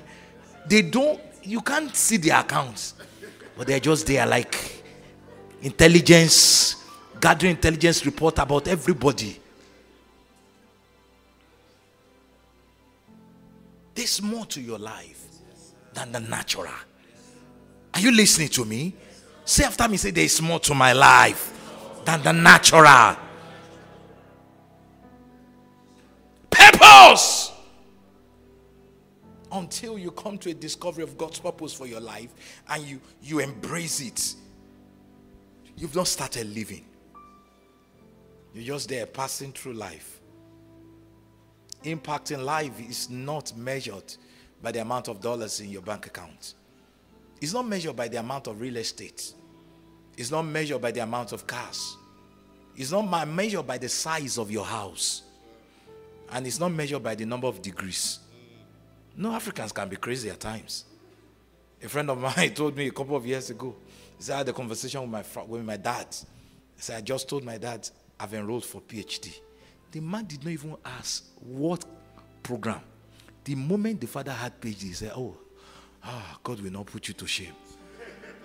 [0.67, 2.93] They don't, you can't see their accounts,
[3.57, 4.83] but they're just there like
[5.61, 6.75] intelligence,
[7.19, 9.39] gathering intelligence report about everybody.
[13.95, 15.25] There's more to your life
[15.93, 16.67] than the natural.
[17.93, 18.93] Are you listening to me?
[19.43, 21.51] Say after me, say, There's more to my life
[22.05, 23.17] than the natural.
[29.51, 32.33] Until you come to a discovery of God's purpose for your life
[32.69, 34.35] and you, you embrace it,
[35.77, 36.85] you've not started living.
[38.53, 40.19] You're just there passing through life.
[41.83, 44.15] Impacting life is not measured
[44.61, 46.55] by the amount of dollars in your bank account.
[47.39, 49.33] It's not measured by the amount of real estate.
[50.17, 51.95] It's not measured by the amount of cars.
[52.75, 55.21] It's not measured by the size of your house.
[56.31, 58.19] And it's not measured by the number of degrees.
[59.15, 60.85] No, Africans can be crazy at times.
[61.81, 63.75] A friend of mine told me a couple of years ago,
[64.17, 66.07] he said, I had a conversation with my, with my dad.
[66.75, 69.39] He said, I just told my dad I've enrolled for PhD.
[69.91, 71.85] The man did not even ask what
[72.43, 72.81] program.
[73.43, 75.37] The moment the father had PhD, he said, Oh,
[76.03, 77.53] ah, God will not put you to shame.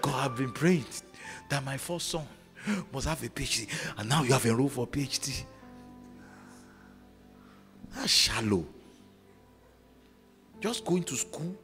[0.00, 0.84] God, I've been praying
[1.48, 2.26] that my first son
[2.92, 3.68] must have a PhD,
[3.98, 5.44] and now you have enrolled for PhD.
[7.94, 8.64] That's shallow.
[10.60, 11.56] Just going to school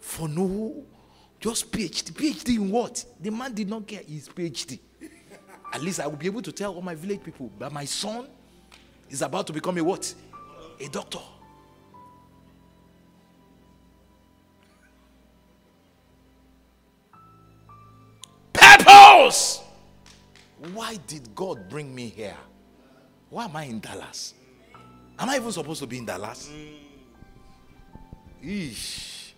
[0.00, 0.82] for no,
[1.40, 2.12] just PhD.
[2.12, 3.04] PhD in what?
[3.20, 4.78] The man did not get his PhD.
[5.72, 8.26] At least I will be able to tell all my village people, but my son
[9.08, 10.14] is about to become a what?
[10.80, 11.20] A doctor.
[20.72, 22.36] Why did God bring me here?
[23.30, 24.34] Why am I in Dallas?
[25.22, 26.50] Am I even supposed to be in Dallas?
[28.42, 29.34] Ish.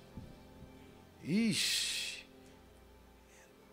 [1.23, 2.25] Ish.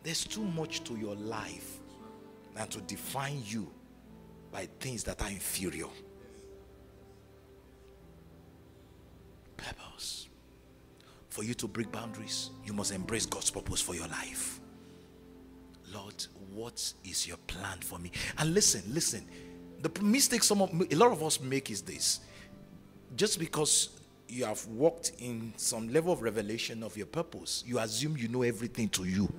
[0.04, 1.80] There's too much to your life
[2.54, 3.72] than to define you
[4.52, 5.88] by things that are inferior.
[9.56, 10.28] Purpose.
[11.30, 14.60] For you to break boundaries, you must embrace God's purpose for your life.
[15.94, 18.12] Lord, what is your plan for me?
[18.38, 19.26] And listen, listen.
[19.82, 22.20] The mistake some of, a lot of us make is this.
[23.16, 23.90] Just because
[24.28, 28.44] you have walked in some level of revelation of your purpose, you assume you know
[28.44, 29.32] everything to you.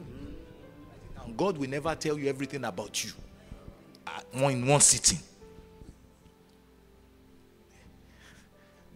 [1.24, 3.12] And God will never tell you everything about you
[4.06, 5.18] uh, in one sitting.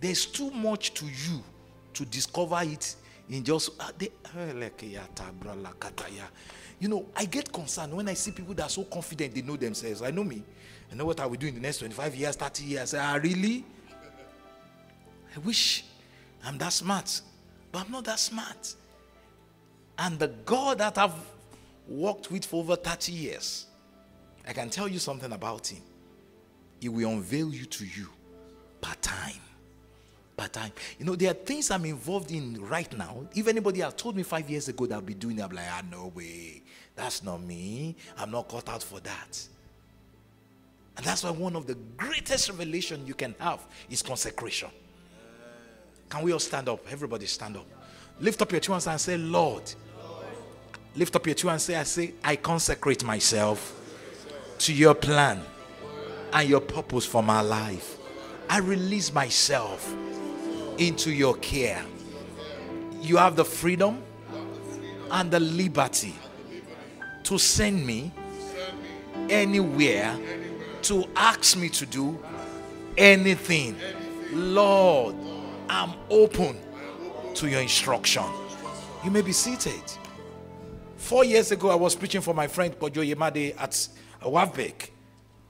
[0.01, 1.43] There's too much to you
[1.95, 2.95] to discover it
[3.31, 3.71] in just.
[6.79, 9.57] You know, I get concerned when I see people that are so confident they know
[9.57, 10.03] themselves.
[10.03, 10.43] I know me.
[10.91, 12.95] I know what I will do in the next 25 years, 30 years.
[12.95, 13.65] I ah, really?
[15.35, 15.85] I wish
[16.45, 17.21] I'm that smart,
[17.73, 18.75] but I'm not that smart.
[19.99, 21.15] And the God that I've
[21.89, 23.67] worked with for over 30 years,
[24.47, 25.83] I can tell you something about him.
[26.81, 28.09] He will unveil you to you
[28.81, 29.41] part time.
[30.37, 30.73] Part time.
[30.99, 33.27] You know, there are things I'm involved in right now.
[33.35, 35.65] If anybody had told me five years ago that I'll be doing it, I'm like,
[35.71, 36.63] ah, no way.
[36.95, 37.97] That's not me.
[38.19, 39.49] I'm not cut out for that.
[40.97, 44.71] And that's why one of the greatest revelation you can have is consecration.
[46.09, 46.81] Can we all stand up?
[46.91, 47.67] Everybody stand up.
[48.21, 49.63] Lift up your two hands and say, Lord.
[50.03, 50.25] Lord.
[50.95, 53.79] Lift up your two hands and say, I say, I consecrate myself
[54.59, 55.43] to your plan
[56.33, 57.99] and your purpose for my life.
[58.49, 59.95] I release myself
[60.79, 61.85] into your care.
[63.03, 64.03] You have the freedom
[65.11, 66.15] and the liberty
[67.25, 68.13] to send me
[69.29, 70.17] anywhere
[70.85, 72.23] to ask me to do
[72.97, 73.77] anything.
[74.33, 75.15] Lord,
[75.69, 76.59] I'm open
[77.35, 78.25] to your instruction.
[79.05, 79.83] You may be seated.
[80.97, 83.89] Four years ago, I was preaching for my friend Kojo Yemade at
[84.23, 84.91] WAFBEC.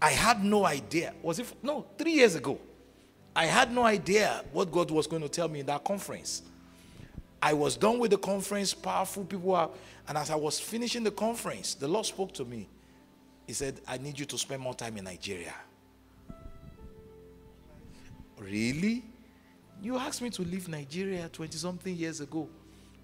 [0.03, 1.15] I had no idea.
[1.23, 1.53] Was it?
[1.63, 2.59] No, three years ago.
[3.35, 6.43] I had no idea what God was going to tell me in that conference.
[7.43, 9.71] I was done with the conference, powerful people are,
[10.09, 12.69] and as I was finishing the conference, the Lord spoke to me.
[13.47, 15.55] He said, I need you to spend more time in Nigeria.
[18.39, 19.05] Really?
[19.81, 22.49] You asked me to leave Nigeria 20 something years ago.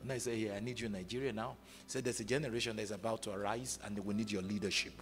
[0.02, 1.56] And I said, Yeah, I need you in Nigeria now.
[1.84, 4.92] He said, There's a generation that's about to arise and they will need your leadership.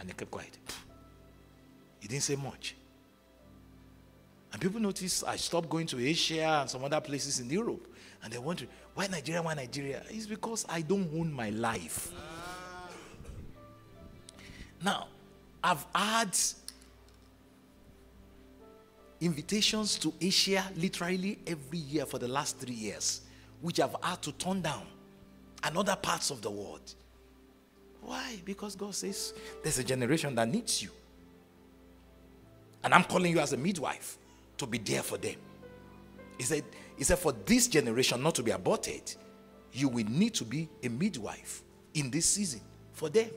[0.00, 0.58] And he kept quiet.
[2.00, 2.74] He didn't say much.
[4.52, 7.86] And people noticed I stopped going to Asia and some other places in Europe.
[8.22, 9.42] And they wonder, why Nigeria?
[9.42, 10.02] Why Nigeria?
[10.10, 12.12] It's because I don't own my life.
[14.84, 15.08] Now,
[15.62, 16.36] I've had
[19.18, 23.22] invitations to Asia literally every year for the last three years,
[23.62, 24.86] which I've had to turn down,
[25.62, 26.94] and other parts of the world.
[28.02, 28.38] Why?
[28.44, 29.32] Because God says
[29.62, 30.90] there's a generation that needs you.
[32.84, 34.18] And I'm calling you as a midwife
[34.58, 35.36] to be there for them.
[36.36, 36.64] He said,
[36.98, 39.14] he said, for this generation not to be aborted,
[39.72, 41.62] you will need to be a midwife
[41.94, 42.60] in this season
[42.92, 43.30] for them.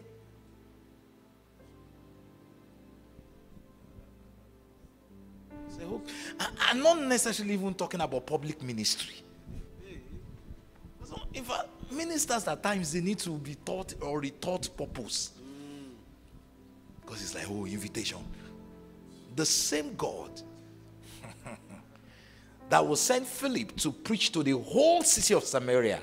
[5.79, 6.01] So,
[6.39, 9.15] oh, I'm not necessarily even talking about public ministry.
[11.33, 15.31] In fact, ministers at times they need to be taught or retaught purpose.
[17.01, 18.17] Because it's like, oh, invitation.
[19.35, 20.41] The same God
[22.69, 26.01] that will send Philip to preach to the whole city of Samaria,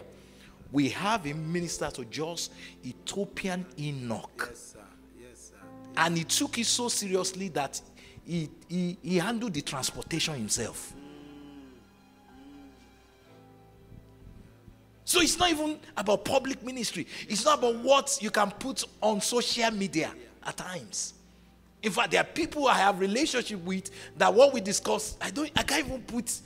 [0.70, 2.53] we have a minister to just
[2.85, 4.49] Ethiopian Eunuch.
[4.51, 4.79] Yes, sir.
[5.20, 5.66] Yes, sir.
[5.97, 7.81] And he took it so seriously that
[8.27, 10.93] he, he, he handled the transportation himself.
[15.05, 17.07] So it's not even about public ministry.
[17.29, 20.12] It's not about what you can put on social media
[20.43, 21.14] at times.
[21.83, 25.51] In fact, there are people I have relationship with that what we discuss, I don't
[25.55, 26.41] I can't even put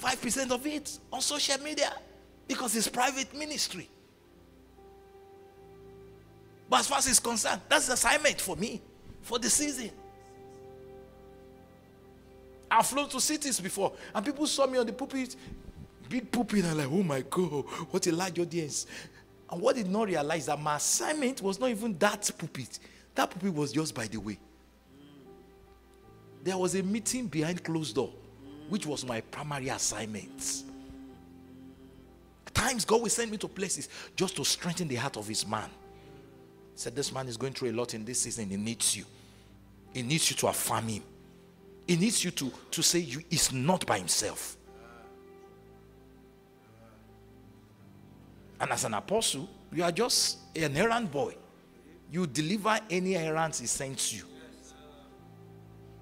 [0.00, 1.92] 5% of it on social media
[2.46, 3.88] because it's private ministry.
[6.70, 8.80] But as far as it's concerned, that's the assignment for me
[9.20, 9.90] for the season.
[12.72, 15.36] I've flown to cities before, and people saw me on the pulpit,
[16.08, 18.86] big pulpit, and like, oh my God, what a large audience.
[19.50, 22.78] And what did not realize that my assignment was not even that pulpit.
[23.14, 24.38] That pulpit was just by the way.
[26.42, 28.10] There was a meeting behind closed door
[28.70, 30.62] which was my primary assignment.
[32.46, 35.46] At times, God will send me to places just to strengthen the heart of His
[35.46, 35.68] man.
[36.74, 38.48] Said, This man is going through a lot in this season.
[38.48, 39.04] He needs you.
[39.92, 41.02] He needs you to affirm him.
[41.86, 44.56] He needs you to, to say you is not by himself.
[48.60, 51.34] And as an apostle, you are just an errand boy.
[52.10, 54.24] You deliver any errands he sends you.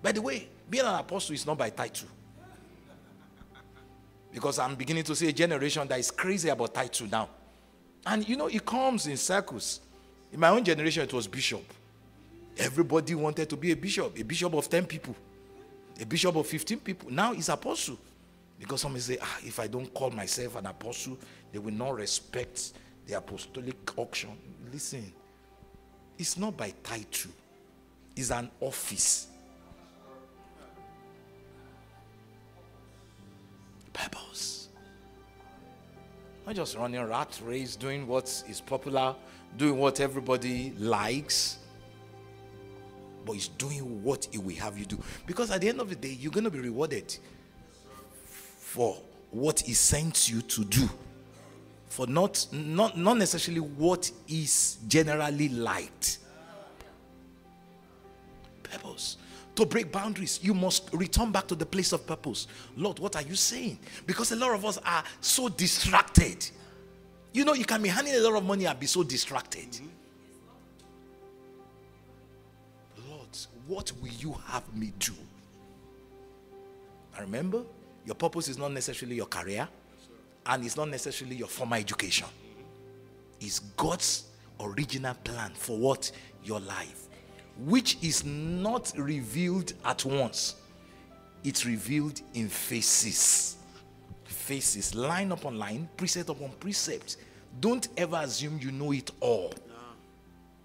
[0.03, 2.09] By the way, being an apostle is not by title.
[4.33, 7.29] Because I'm beginning to see a generation that is crazy about title now.
[8.07, 9.81] And you know, it comes in circles.
[10.33, 11.65] In my own generation, it was bishop.
[12.57, 15.15] Everybody wanted to be a bishop, a bishop of 10 people,
[16.01, 17.11] a bishop of 15 people.
[17.11, 17.99] Now he's apostle.
[18.59, 21.19] Because some say, ah, if I don't call myself an apostle,
[21.51, 22.73] they will not respect
[23.07, 24.31] the apostolic auction.
[24.73, 25.13] Listen,
[26.19, 27.31] it's not by title,
[28.15, 29.29] it's an office.
[33.93, 34.69] purpose.
[36.47, 39.15] Not just running rat race, doing what is popular,
[39.57, 41.59] doing what everybody likes,
[43.25, 44.99] but it's doing what it will have you do.
[45.27, 47.17] Because at the end of the day, you're going to be rewarded
[48.59, 49.01] for
[49.31, 50.89] what he sent you to do.
[51.89, 56.19] For not, not, not necessarily what is generally liked.
[58.63, 59.17] Purpose
[59.61, 62.47] to break boundaries, you must return back to the place of purpose.
[62.77, 63.79] Lord, what are you saying?
[64.07, 66.49] Because a lot of us are so distracted.
[67.33, 69.69] You know, you can be handing a lot of money and be so distracted.
[69.79, 70.00] Lord,
[73.71, 75.13] what will you have me do?
[77.17, 77.63] I remember,
[78.05, 79.69] your purpose is not necessarily your career,
[80.47, 82.27] and it's not necessarily your formal education.
[83.41, 84.25] It's God's
[84.59, 86.11] original plan for what?
[86.45, 87.11] Your life
[87.67, 90.57] which is not revealed at once.
[91.45, 93.57] It's revealed in phases.
[94.25, 97.17] Phases, line upon line, precept upon precept.
[97.61, 99.53] Don't ever assume you know it all.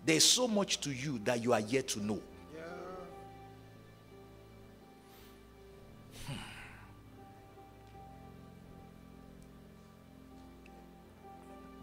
[0.06, 2.20] There's so much to you that you are yet to know.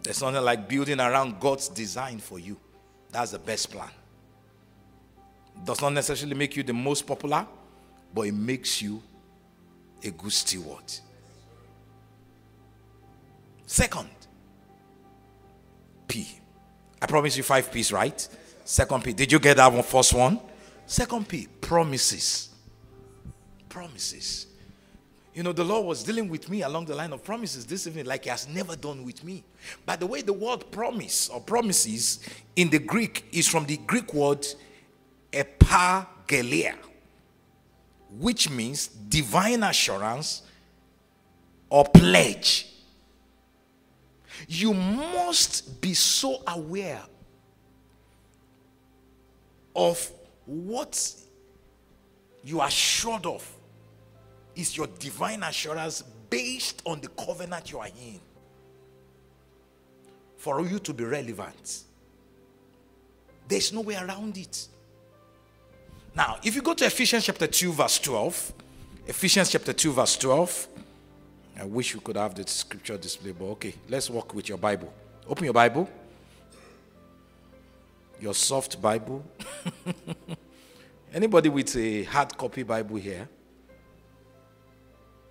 [0.03, 2.57] There's nothing like building around God's design for you.
[3.11, 3.91] That's the best plan.
[5.65, 7.47] Does not necessarily make you the most popular,
[8.13, 9.03] but it makes you
[10.03, 10.93] a good steward.
[13.67, 14.11] Second,
[16.09, 16.27] P.
[17.01, 18.29] I promise you five P's, right?
[18.65, 19.13] Second P.
[19.13, 20.41] Did you get that one first one?
[20.87, 22.51] Second P, promises.
[23.69, 24.47] Promises.
[25.35, 28.05] You know, the Lord was dealing with me along the line of promises this evening,
[28.05, 29.43] like He has never done with me.
[29.87, 32.21] By the way, the word promise or promises
[32.55, 34.47] in the Greek is from the Greek word
[35.33, 36.75] epangelia,
[38.19, 40.43] which means divine assurance
[41.71, 42.69] or pledge.
[44.47, 47.01] You must be so aware
[49.75, 50.11] of
[50.45, 51.15] what
[52.45, 53.49] you are sure of
[54.55, 58.21] is your divine assurance based on the covenant you are in
[60.37, 61.85] for you to be relevant.
[63.47, 64.67] There's no way around it.
[66.15, 68.53] Now, if you go to Ephesians chapter 2, verse 12,
[69.07, 70.69] Ephesians chapter 2, verse 12.
[71.61, 74.93] I wish we could have the scripture display, but okay, let's work with your Bible.
[75.29, 75.89] Open your Bible.
[78.21, 79.25] Your soft Bible.
[81.15, 83.29] Anybody with a hard copy Bible here?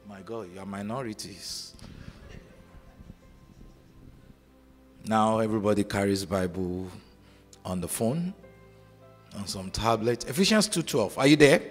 [0.08, 1.74] My God, you are minorities.
[5.06, 6.88] Now everybody carries Bible
[7.66, 8.34] on the phone,
[9.36, 10.30] on some tablet.
[10.30, 11.18] Ephesians 2:12.
[11.18, 11.62] Are you there?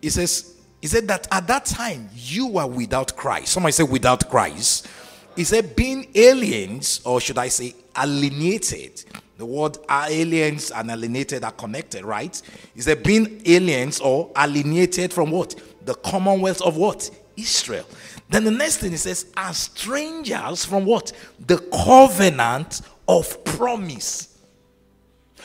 [0.00, 3.52] It says, he said that at that time you were without Christ.
[3.52, 4.88] Somebody say without Christ.
[5.36, 9.04] He said being aliens, or should I say alienated.
[9.38, 12.40] The word aliens and alienated are connected, right?
[12.74, 15.54] He said being aliens or alienated from what?
[15.84, 17.10] The commonwealth of what?
[17.36, 17.86] Israel.
[18.28, 21.12] Then the next thing he says, are strangers from what?
[21.46, 24.38] The covenant of promise.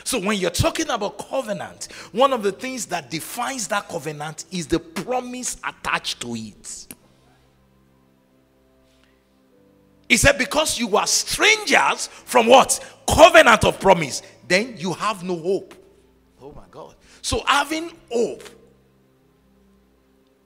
[0.03, 4.67] So when you're talking about covenant, one of the things that defines that covenant is
[4.67, 6.87] the promise attached to it.
[10.07, 12.79] He said, because you are strangers from what?
[13.07, 15.73] Covenant of promise, then you have no hope.
[16.41, 16.95] Oh my God.
[17.21, 18.43] So having hope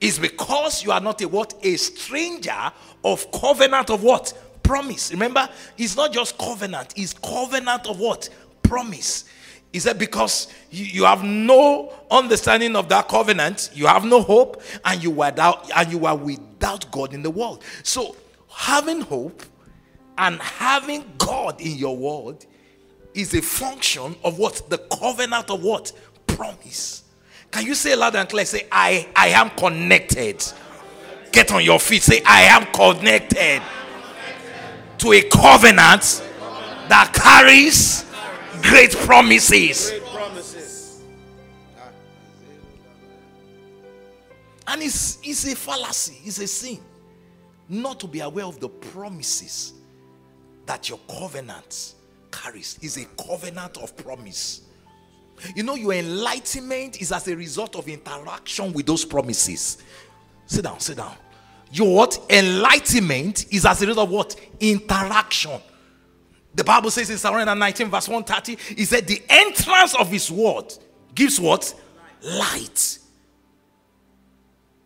[0.02, 1.54] is because you are not a what?
[1.62, 2.72] A stranger
[3.04, 4.32] of covenant of what?
[4.62, 5.12] Promise.
[5.12, 5.48] Remember,
[5.78, 8.28] it's not just covenant, it's covenant of what?
[8.62, 9.24] Promise.
[9.72, 14.60] He said, because you, you have no understanding of that covenant, you have no hope,
[14.84, 17.62] and you were without, and you are without God in the world.
[17.84, 18.16] So
[18.50, 19.42] having hope
[20.18, 22.44] and having God in your world
[23.14, 24.68] is a function of what?
[24.68, 25.92] The covenant of what?
[26.26, 27.01] Promise.
[27.52, 28.46] Can you say loud and clear?
[28.46, 30.42] Say, I, I am connected.
[31.30, 32.02] Get on your feet.
[32.02, 33.62] Say, I am connected
[34.98, 36.22] to a covenant
[36.88, 38.04] that carries
[38.62, 39.92] great promises.
[44.66, 46.78] And it's, it's a fallacy, it's a sin
[47.68, 49.74] not to be aware of the promises
[50.66, 51.94] that your covenant
[52.30, 52.78] carries.
[52.80, 54.62] Is a covenant of promise.
[55.54, 59.78] You know, your enlightenment is as a result of interaction with those promises.
[60.46, 61.14] Sit down, sit down.
[61.72, 62.20] Your what?
[62.30, 64.36] Enlightenment is as a result of what?
[64.60, 65.60] Interaction.
[66.54, 70.72] The Bible says in Psalm 119, verse 130, he said, The entrance of his word
[71.14, 71.74] gives what?
[72.22, 72.98] Light.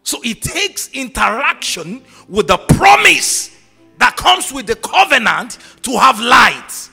[0.04, 3.50] So it takes interaction with the promise
[3.98, 6.90] that comes with the covenant to have light.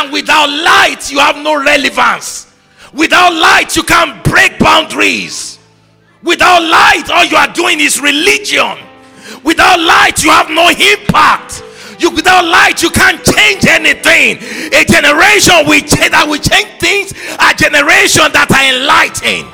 [0.00, 2.50] And without light, you have no relevance.
[2.94, 5.58] Without light, you can't break boundaries.
[6.22, 8.78] Without light, all you are doing is religion.
[9.44, 11.62] Without light, you have no impact.
[11.98, 14.38] You without light, you can't change anything.
[14.72, 17.12] A generation will change, that will change things.
[17.36, 19.52] A generation that are enlightened.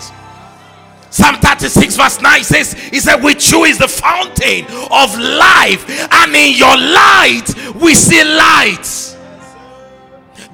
[1.11, 6.37] Psalm 36 verse 9 says, He said, With you is the fountain of life, and
[6.37, 9.16] in your light we see light.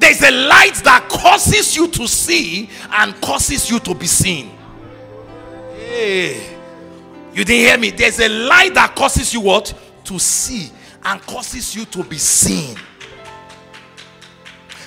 [0.02, 4.50] There's a light that causes you to see and causes you to be seen.
[5.76, 6.56] Hey,
[7.32, 7.90] you didn't hear me.
[7.90, 9.72] There's a light that causes you what?
[10.06, 10.72] To see
[11.04, 12.76] and causes you to be seen.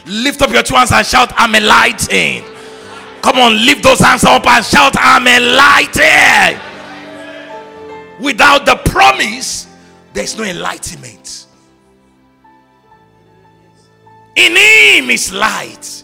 [0.06, 2.46] Lift up your two hands and shout, I'm enlightened.
[3.22, 6.62] Come on, lift those hands up and shout, I'm enlightened.
[8.22, 9.74] Without the promise,
[10.12, 11.45] there's no enlightenment.
[14.36, 16.04] In him is light.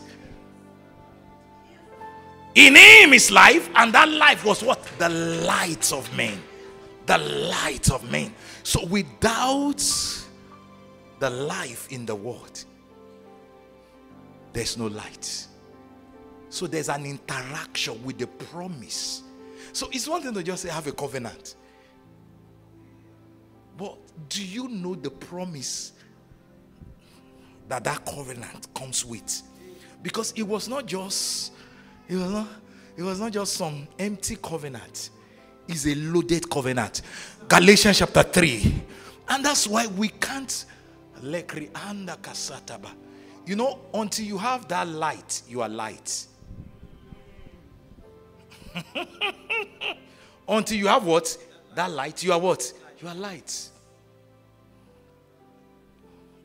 [2.55, 4.83] In him is life, and that life was what?
[4.97, 6.41] The light of men.
[7.05, 8.33] The light of men.
[8.63, 9.83] So without
[11.19, 12.63] the life in the world,
[14.53, 15.47] there's no light.
[16.49, 19.23] So there's an interaction with the promise.
[19.71, 21.55] So it's one thing to just say, have a covenant.
[23.77, 23.97] But
[24.29, 25.93] do you know the promise
[27.71, 29.41] that that covenant comes with.
[30.03, 31.53] Because it was not just
[32.07, 32.47] it was not
[32.97, 35.09] it was not just some empty covenant.
[35.67, 37.01] It's a loaded covenant.
[37.47, 38.83] Galatians chapter 3.
[39.29, 40.65] And that's why we can't
[43.45, 46.25] you know, until you have that light, you are light.
[50.47, 51.37] until you have what?
[51.75, 52.73] That light, you are what?
[52.99, 53.69] You are light.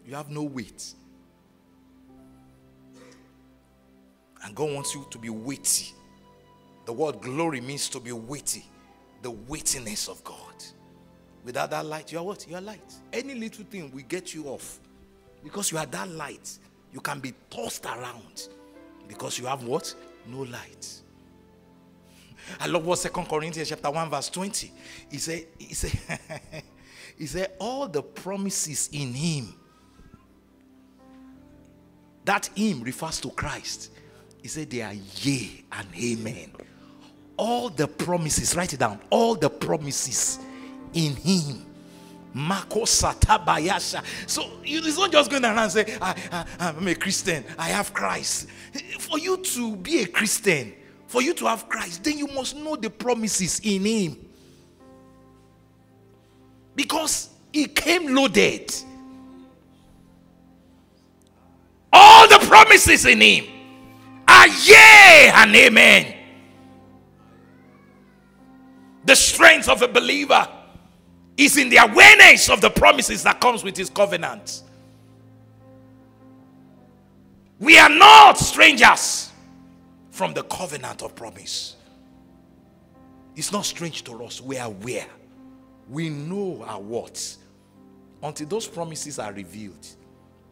[0.06, 0.94] You have no weight.
[4.46, 5.92] And God wants you to be weighty.
[6.84, 8.64] The word glory means to be weighty.
[9.22, 10.54] The weightiness of God.
[11.44, 12.46] Without that light, you are what?
[12.48, 12.94] You are light.
[13.12, 14.78] Any little thing will get you off.
[15.42, 16.58] Because you are that light,
[16.92, 18.48] you can be tossed around.
[19.08, 19.92] Because you have what?
[20.28, 21.02] No light.
[22.60, 24.70] I love what Second Corinthians chapter 1, verse 20.
[25.10, 26.20] He said, he said,
[27.18, 29.54] he said, all the promises in him.
[32.24, 33.90] That him refers to Christ.
[34.46, 36.52] He said they are yea and amen.
[37.36, 39.00] All the promises, write it down.
[39.10, 40.38] All the promises
[40.94, 41.66] in him.
[42.32, 44.04] Satabayasha.
[44.28, 47.92] So it's not just going around and say, I, I, I'm a Christian, I have
[47.92, 48.48] Christ.
[49.00, 50.74] For you to be a Christian,
[51.08, 54.28] for you to have Christ, then you must know the promises in Him.
[56.76, 58.72] Because He came loaded.
[61.92, 63.55] All the promises in Him
[64.46, 66.14] yea and amen.
[69.04, 70.48] The strength of a believer
[71.36, 74.62] is in the awareness of the promises that comes with his covenant.
[77.58, 79.30] We are not strangers
[80.10, 81.76] from the covenant of promise.
[83.34, 84.40] It's not strange to us.
[84.40, 85.06] We are aware.
[85.88, 87.38] We know our words.
[88.22, 89.86] Until those promises are revealed,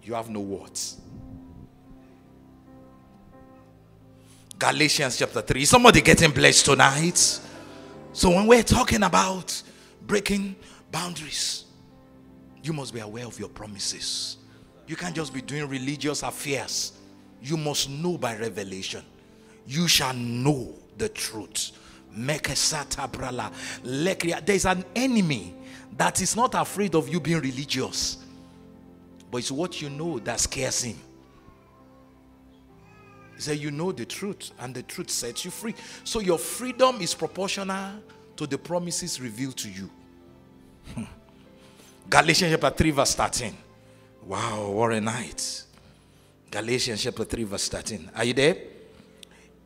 [0.02, 1.00] you have no words.
[4.70, 5.64] Galatians chapter 3.
[5.66, 7.40] Somebody getting blessed tonight?
[8.12, 9.62] So, when we're talking about
[10.06, 10.56] breaking
[10.90, 11.64] boundaries,
[12.62, 14.38] you must be aware of your promises.
[14.86, 16.92] You can't just be doing religious affairs.
[17.42, 19.02] You must know by revelation
[19.66, 21.72] you shall know the truth.
[22.16, 22.72] There's
[24.66, 25.54] an enemy
[25.96, 28.18] that is not afraid of you being religious,
[29.30, 30.98] but it's what you know that scares him.
[33.44, 35.74] Said, You know the truth, and the truth sets you free.
[36.02, 37.92] So your freedom is proportional
[38.36, 39.90] to the promises revealed to you.
[40.94, 41.04] Hmm.
[42.08, 43.54] Galatians chapter 3, verse 13.
[44.26, 45.64] Wow, what a night.
[46.50, 48.10] Galatians chapter 3, verse 13.
[48.14, 48.56] Are you there?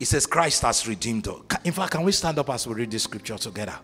[0.01, 1.41] It says Christ has redeemed us.
[1.65, 3.79] In fact, can we stand up as we read this scripture together?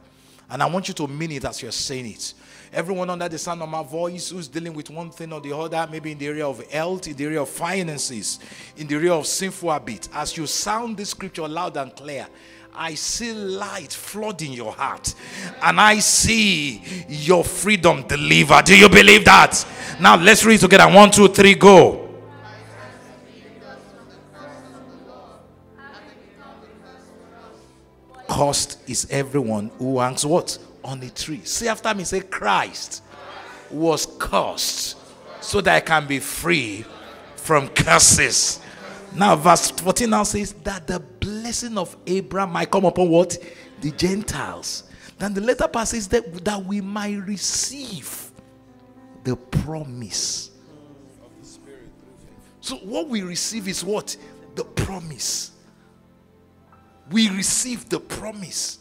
[0.51, 2.35] And I want you to mean it as you're saying it.
[2.75, 5.89] Everyone under the sound of my voice who's dealing with one thing or the other,
[5.89, 8.41] maybe in the area of health, in the area of finances,
[8.77, 12.27] in the area of sinful habit, as you sound this scripture loud and clear,
[12.75, 15.15] I see light flooding your heart
[15.63, 18.65] and I see your freedom delivered.
[18.65, 19.65] Do you believe that?
[20.01, 20.93] Now let's read together.
[20.93, 22.01] One, two, three, go.
[28.27, 30.59] Cost is everyone who hangs what?
[30.85, 31.41] On a tree.
[31.45, 33.03] Say after me, say Christ
[33.71, 34.97] was cursed
[35.41, 36.85] so that I can be free
[37.37, 38.61] from curses.
[39.15, 43.37] Now, verse 14 now says that the blessing of Abraham might come upon what?
[43.81, 44.85] The Gentiles.
[45.19, 48.31] Then the later part says that, that we might receive
[49.23, 50.51] the promise.
[52.61, 54.17] So, what we receive is what?
[54.55, 55.55] The promise
[57.11, 58.79] we receive the promise.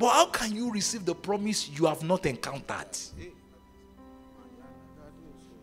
[0.00, 2.96] But how can you receive the promise you have not encountered?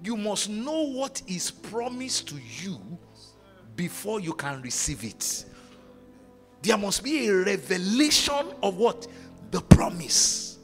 [0.03, 2.79] You must know what is promised to you
[3.75, 5.43] before you can receive it.
[6.61, 9.07] There must be a revelation of what?
[9.49, 10.59] The promise.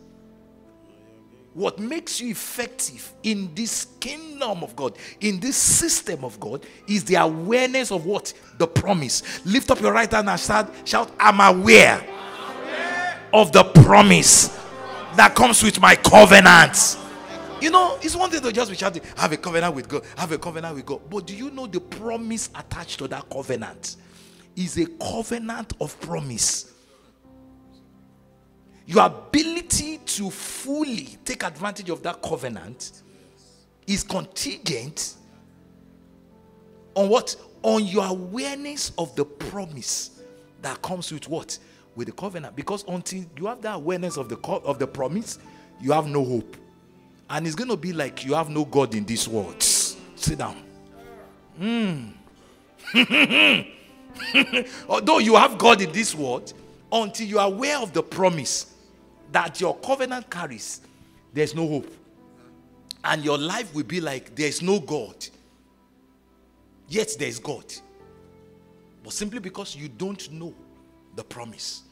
[1.55, 7.03] What makes you effective in this kingdom of God, in this system of God, is
[7.05, 8.33] the awareness of what?
[8.59, 9.43] The promise.
[9.47, 12.13] Lift up your right hand and shout, shout I'm aware, I'm aware
[13.33, 14.47] of the promise
[15.15, 16.97] that comes with my covenant.
[17.59, 20.31] You know, it's one thing to just be shouting, have a covenant with God, have
[20.31, 21.01] a covenant with God.
[21.09, 23.95] But do you know the promise attached to that covenant?
[24.55, 26.73] Is a covenant of promise.
[28.85, 33.01] Your ability to fully take advantage of that covenant
[33.87, 35.15] is contingent
[36.93, 37.35] on what?
[37.63, 40.21] On your awareness of the promise
[40.61, 41.57] that comes with what?
[41.95, 42.55] With the covenant.
[42.55, 45.39] Because until you have that awareness of the of the promise,
[45.79, 46.57] you have no hope.
[47.29, 49.61] And it's going to be like you have no God in this world.
[49.61, 50.63] Sit down.
[51.59, 52.13] Mm.
[54.89, 56.53] Although you have God in this world,
[56.91, 58.73] until you are aware of the promise,
[59.31, 60.81] that your covenant carries,
[61.33, 61.91] there's no hope.
[63.03, 65.27] And your life will be like there's no God.
[66.87, 67.65] Yet there's God.
[69.03, 70.53] But simply because you don't know
[71.15, 71.82] the promise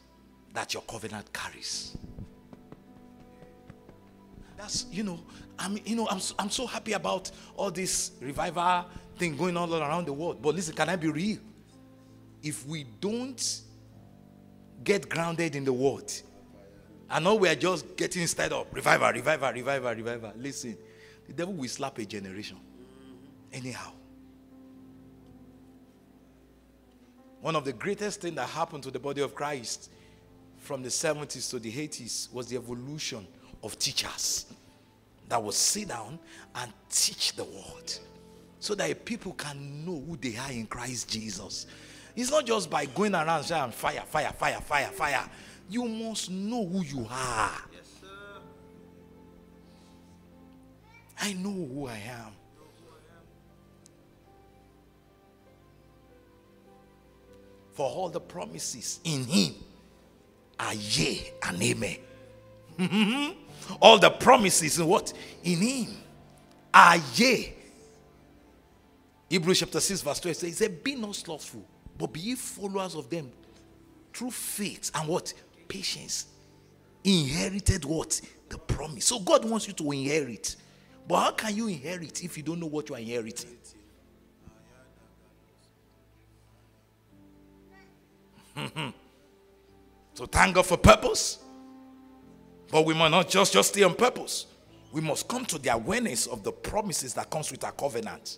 [0.53, 1.97] that your covenant carries.
[4.57, 5.19] That's, you know,
[5.57, 8.85] I'm, you know, I'm, I'm so happy about all this revival
[9.17, 10.41] thing going on all around the world.
[10.41, 11.39] But listen, can I be real?
[12.43, 13.61] If we don't
[14.83, 16.11] get grounded in the word,
[17.09, 18.73] I know we are just getting started up.
[18.73, 20.33] Revival, revival, revival, revival.
[20.37, 20.77] Listen,
[21.27, 22.57] the devil will slap a generation.
[23.51, 23.91] Anyhow.
[27.41, 29.89] One of the greatest things that happened to the body of Christ
[30.61, 33.27] from the 70s to the 80s was the evolution
[33.63, 34.45] of teachers
[35.27, 36.19] that would sit down
[36.55, 37.91] and teach the word
[38.59, 41.65] so that people can know who they are in Christ Jesus.
[42.15, 45.29] It's not just by going around saying fire, fire, fire, fire, fire.
[45.67, 47.57] You must know who you are.
[47.73, 47.89] Yes,
[51.19, 52.33] I know who I am.
[57.73, 59.55] For all the promises in him
[60.61, 61.97] are yea and amen.
[63.81, 65.11] all the promises in what?
[65.43, 65.87] In him
[66.73, 67.53] are yea.
[69.29, 71.65] Hebrews chapter 6, verse 12 says, Be not slothful,
[71.97, 73.31] but be ye followers of them
[74.13, 75.33] through faith and what?
[75.67, 76.27] Patience.
[77.03, 78.21] Inherited what?
[78.49, 79.05] The promise.
[79.05, 80.57] So God wants you to inherit.
[81.07, 83.57] But how can you inherit if you don't know what you are inheriting?
[90.21, 91.39] so thank God for purpose.
[92.69, 94.45] But we must not just, just stay on purpose.
[94.91, 98.37] We must come to the awareness of the promises that comes with our covenant.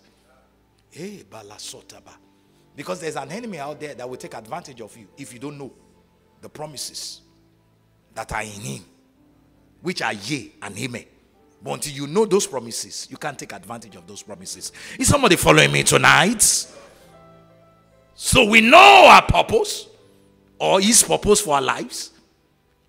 [0.96, 1.24] Eh, hey,
[2.74, 5.58] because there's an enemy out there that will take advantage of you if you don't
[5.58, 5.74] know
[6.40, 7.20] the promises
[8.14, 8.84] that are in him,
[9.82, 11.04] which are yea and amen.
[11.62, 14.72] But until you know those promises, you can't take advantage of those promises.
[14.98, 16.66] Is somebody following me tonight?
[18.14, 19.88] So we know our purpose
[20.58, 22.10] or his purpose for our lives,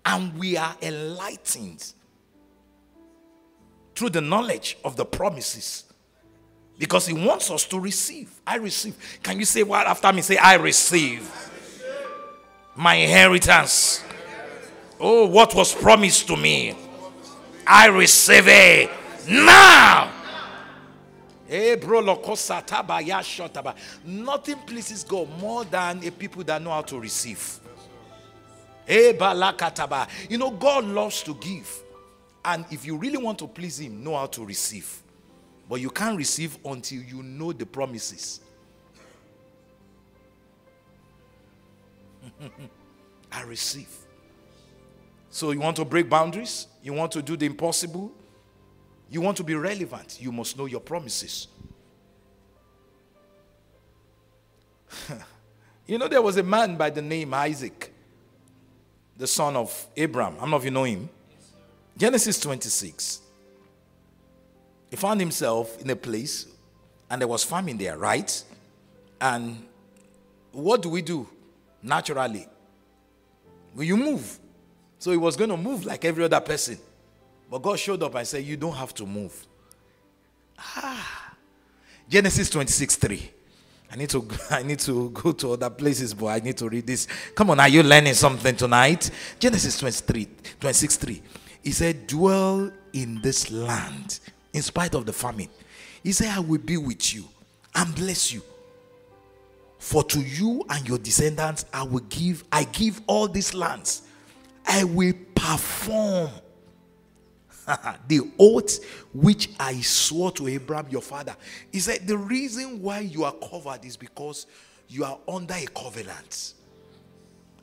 [0.04, 1.92] and we are enlightened
[3.94, 5.84] through the knowledge of the promises
[6.78, 8.30] because he wants us to receive.
[8.46, 8.94] I receive.
[9.22, 10.22] Can you say what after me?
[10.22, 11.30] Say, I receive
[12.74, 14.04] my inheritance.
[15.00, 16.76] Oh, what was promised to me?
[17.66, 18.90] I receive it
[19.28, 20.12] now.
[24.04, 27.60] Nothing pleases God more than a people that know how to receive.
[28.88, 31.82] You know, God loves to give.
[32.44, 35.02] And if you really want to please Him, know how to receive.
[35.68, 38.40] But you can't receive until you know the promises.
[43.32, 43.88] I receive.
[45.30, 46.68] So you want to break boundaries?
[46.82, 48.12] You want to do the impossible?
[49.10, 50.18] You want to be relevant?
[50.20, 51.48] You must know your promises.
[55.86, 57.92] you know, there was a man by the name Isaac,
[59.16, 60.34] the son of Abraham.
[60.36, 61.08] I don't know if you know him.
[61.96, 63.20] Genesis 26.
[64.90, 66.46] He found himself in a place
[67.10, 68.42] and there was famine there, right?
[69.20, 69.64] And
[70.52, 71.28] what do we do
[71.82, 72.46] naturally?
[73.74, 74.38] Will you move?
[74.98, 76.78] So he was going to move like every other person.
[77.50, 79.46] But God showed up and said, You don't have to move.
[80.58, 81.34] Ah.
[82.08, 83.30] Genesis 26 3.
[83.92, 86.86] I need to I need to go to other places, but I need to read
[86.86, 87.06] this.
[87.34, 89.10] Come on, are you learning something tonight?
[89.38, 90.28] Genesis 23,
[90.60, 91.22] 26 3.
[91.62, 94.20] He said, Dwell in this land
[94.52, 95.48] in spite of the famine.
[96.02, 97.24] He said, I will be with you
[97.74, 98.42] and bless you.
[99.78, 104.02] For to you and your descendants I will give, I give all these lands.
[104.66, 106.30] I will perform
[108.08, 111.36] the oath which I swore to Abraham your father.
[111.72, 114.46] He said, The reason why you are covered is because
[114.88, 116.54] you are under a covenant.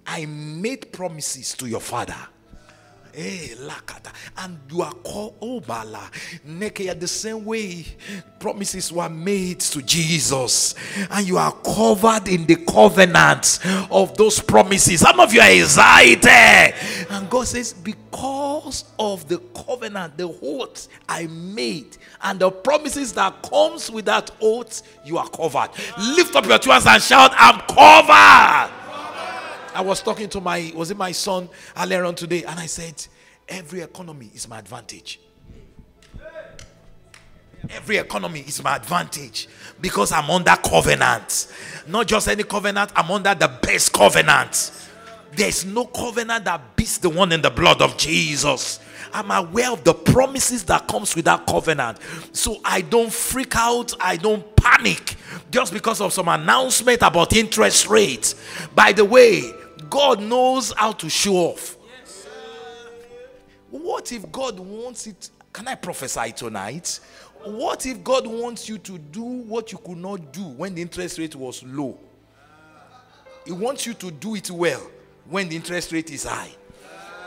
[0.05, 2.15] I made promises to your father.
[3.15, 3.49] Eh,
[4.37, 6.09] and you are called oh, Obala.
[6.43, 7.85] Naked the same way
[8.39, 10.75] promises were made to Jesus.
[11.11, 13.59] And you are covered in the covenant
[13.91, 15.01] of those promises.
[15.01, 16.73] Some of you are excited.
[17.09, 23.43] And God says, because of the covenant, the oath I made, and the promises that
[23.43, 25.69] comes with that oath, you are covered.
[25.99, 28.82] Lift up your two hands and shout, I'm covered.
[29.73, 32.43] I was talking to my, was it my son earlier on today?
[32.43, 33.05] And I said,
[33.47, 35.19] every economy is my advantage.
[37.69, 39.47] Every economy is my advantage
[39.79, 41.47] because I'm under covenant.
[41.87, 44.71] Not just any covenant, I'm under the best covenant.
[45.31, 48.79] There's no covenant that beats the one in the blood of Jesus.
[49.13, 51.99] I'm aware of the promises that comes with that covenant.
[52.33, 55.15] So I don't freak out, I don't panic
[55.49, 58.35] just because of some announcement about interest rates.
[58.75, 59.51] By the way,
[59.93, 61.77] God knows how to show off.
[63.69, 65.29] What if God wants it?
[65.53, 66.99] Can I prophesy tonight?
[67.43, 71.19] What if God wants you to do what you could not do when the interest
[71.19, 71.99] rate was low?
[73.45, 74.81] He wants you to do it well
[75.29, 76.49] when the interest rate is high.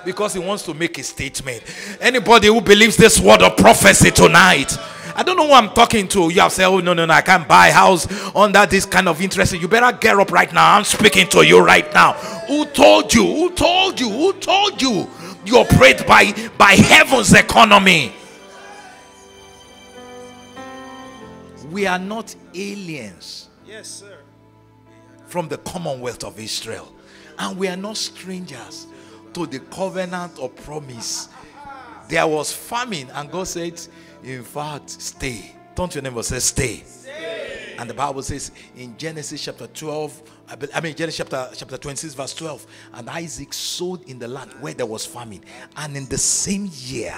[0.04, 1.62] because he wants to make a statement.
[2.00, 4.76] Anybody who believes this word of prophecy tonight,
[5.16, 6.28] I don't know who I'm talking to.
[6.28, 8.06] You have said, Oh, no, no, no, I can't buy a house
[8.36, 9.54] under this kind of interest.
[9.54, 10.76] You better get up right now.
[10.76, 12.12] I'm speaking to you right now.
[12.48, 13.24] Who told you?
[13.24, 14.10] Who told you?
[14.10, 15.08] Who told you?
[15.46, 18.12] You operate by, by heaven's economy.
[21.70, 23.48] We are not aliens.
[23.66, 24.18] Yes, sir.
[25.28, 26.92] From the commonwealth of Israel.
[27.38, 28.86] And we are not strangers
[29.32, 31.30] to the covenant of promise.
[32.08, 33.80] There was famine, and God said,
[34.26, 35.52] In fact, stay.
[35.76, 36.82] Don't your neighbor say, stay.
[36.84, 37.74] stay.
[37.78, 40.22] And the Bible says in Genesis chapter 12,
[40.74, 44.74] I mean Genesis chapter chapter 26, verse 12, and Isaac sowed in the land where
[44.74, 45.44] there was famine,
[45.76, 47.16] and in the same year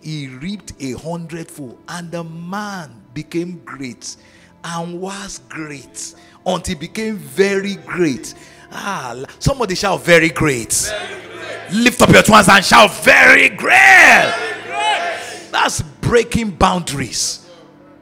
[0.00, 4.16] he reaped a hundredfold, and the man became great
[4.64, 6.14] and was great
[6.46, 8.34] until he became very great.
[8.72, 10.72] Ah, somebody shout very great.
[10.72, 11.72] Very great.
[11.84, 13.58] Lift up your hands and shout very great.
[13.58, 15.15] very great.
[15.50, 17.42] That's breaking boundaries.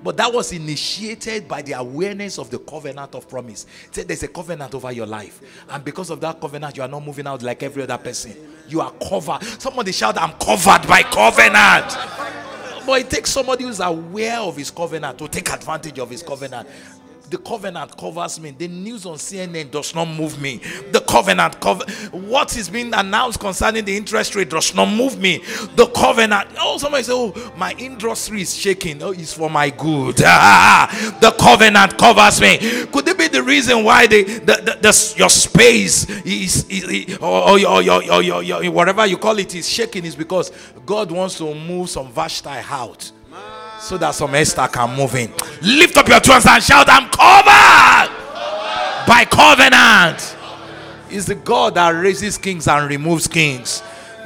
[0.02, 3.64] But that was initiated by the awareness of the covenant of promise.
[3.90, 5.40] There's a covenant over your life.
[5.70, 8.36] And because of that covenant, you are not moving out like every other person.
[8.68, 9.42] You are covered.
[9.42, 11.96] Somebody shout, I'm covered by covenant.
[12.86, 16.68] But it takes somebody who's aware of his covenant to take advantage of his covenant
[17.34, 18.52] the covenant covers me.
[18.52, 20.58] The news on CNN does not move me.
[20.92, 25.38] The covenant cover what is being announced concerning the interest rate does not move me.
[25.74, 26.50] The covenant.
[26.60, 29.02] Oh, somebody say, Oh, my industry is shaking.
[29.02, 30.14] Oh, it's for my good.
[30.18, 32.58] the covenant covers me.
[32.86, 37.50] Could it be the reason why the, the, the, the your space is, is or,
[37.50, 40.52] or, your, your, your, your, whatever you call it is shaking is because
[40.86, 43.10] God wants to move some Vashti out
[43.84, 45.30] so that some Esther can move in.
[45.60, 48.10] Lift up your two hands and shout, I'm covered
[49.06, 50.36] by covenant.
[51.10, 53.82] Is the God that raises kings and removes kings.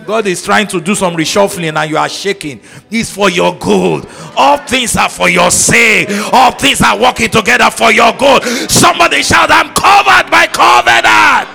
[0.07, 2.61] God is trying to do some reshuffling and you are shaking.
[2.89, 4.07] It's for your good.
[4.37, 6.09] All things are for your sake.
[6.33, 8.45] All things are working together for your good.
[8.71, 11.49] Somebody shout, I'm covered by covenant.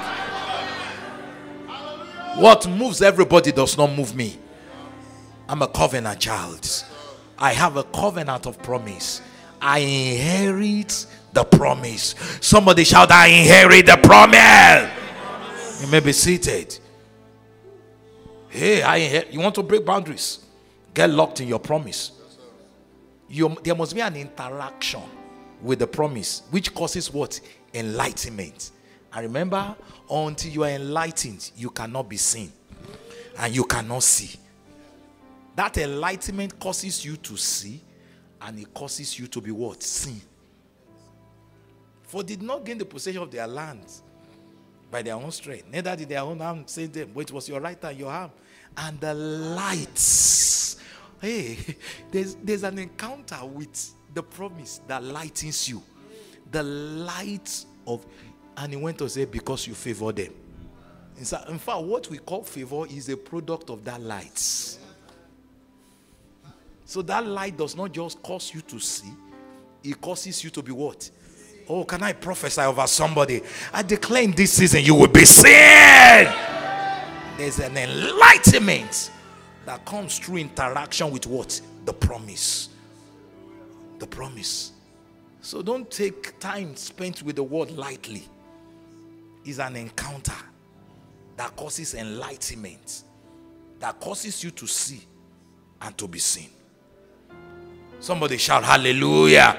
[2.37, 4.37] What moves everybody does not move me.
[5.47, 6.83] I'm a covenant child.
[7.43, 9.21] I have a covenant of promise.
[9.61, 12.15] I inherit the promise.
[12.39, 14.89] Somebody shout, I inherit the promise.
[15.81, 16.79] You may be seated.
[18.47, 19.25] Hey, I.
[19.29, 20.45] You want to break boundaries?
[20.93, 22.13] Get locked in your promise.
[23.27, 25.01] You, there must be an interaction
[25.61, 27.41] with the promise, which causes what?
[27.73, 28.71] Enlightenment.
[29.11, 29.75] And remember,
[30.09, 32.53] until you are enlightened, you cannot be seen
[33.37, 34.39] and you cannot see.
[35.55, 37.81] That enlightenment causes you to see
[38.41, 39.81] and it causes you to be what?
[39.83, 40.21] Seen.
[42.03, 44.03] For did not gain the possession of their lands
[44.91, 47.59] by their own strength, neither did their own arm save them, but it was your
[47.59, 48.31] right hand, your arm.
[48.77, 50.77] And the lights.
[51.19, 51.57] Hey,
[52.11, 55.81] there's, there's an encounter with the promise that lightens you.
[56.51, 58.05] The light of,
[58.57, 60.33] and he went to say, because you favor them.
[61.17, 64.77] In fact, what we call favor is a product of that light.
[66.85, 69.13] So that light does not just cause you to see,
[69.83, 71.09] it causes you to be what?
[71.67, 73.41] Oh, can I prophesy over somebody?
[73.71, 76.27] I declare in this season you will be seen.
[77.37, 79.11] There's an enlightenment
[79.65, 81.59] that comes through interaction with what?
[81.85, 82.69] The promise.
[83.99, 84.73] The promise.
[85.41, 88.27] So don't take time spent with the word lightly.
[89.45, 90.35] It's an encounter
[91.37, 93.03] that causes enlightenment,
[93.79, 95.01] that causes you to see
[95.81, 96.49] and to be seen.
[98.03, 99.57] Somebody shout hallelujah.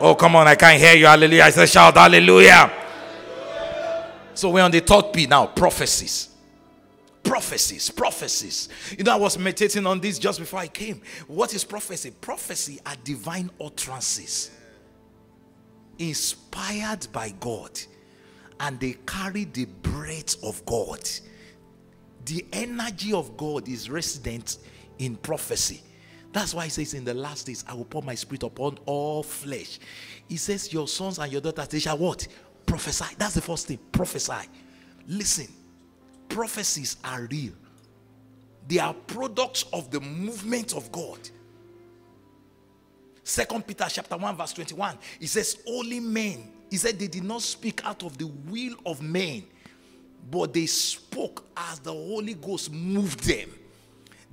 [0.00, 1.04] Oh, come on, I can't hear you.
[1.04, 1.42] Hallelujah.
[1.42, 2.72] I said shout hallelujah.
[4.32, 6.30] So we're on the third P now prophecies.
[7.22, 8.70] Prophecies, prophecies.
[8.96, 11.02] You know, I was meditating on this just before I came.
[11.26, 12.12] What is prophecy?
[12.12, 14.50] Prophecy are divine utterances
[15.98, 17.78] inspired by God,
[18.58, 21.06] and they carry the breath of God.
[22.24, 24.56] The energy of God is resident
[24.98, 25.82] in prophecy.
[26.34, 29.22] That's why he says, In the last days, I will pour my spirit upon all
[29.22, 29.78] flesh.
[30.28, 32.26] He says, Your sons and your daughters, they shall what?
[32.66, 33.14] Prophesy.
[33.16, 33.78] That's the first thing.
[33.92, 34.48] Prophesy.
[35.06, 35.46] Listen,
[36.28, 37.52] prophecies are real,
[38.66, 41.20] they are products of the movement of God.
[43.22, 44.98] Second Peter chapter 1, verse 21.
[45.20, 46.50] He says, Only men.
[46.68, 49.44] He said they did not speak out of the will of men,
[50.32, 53.50] but they spoke as the Holy Ghost moved them.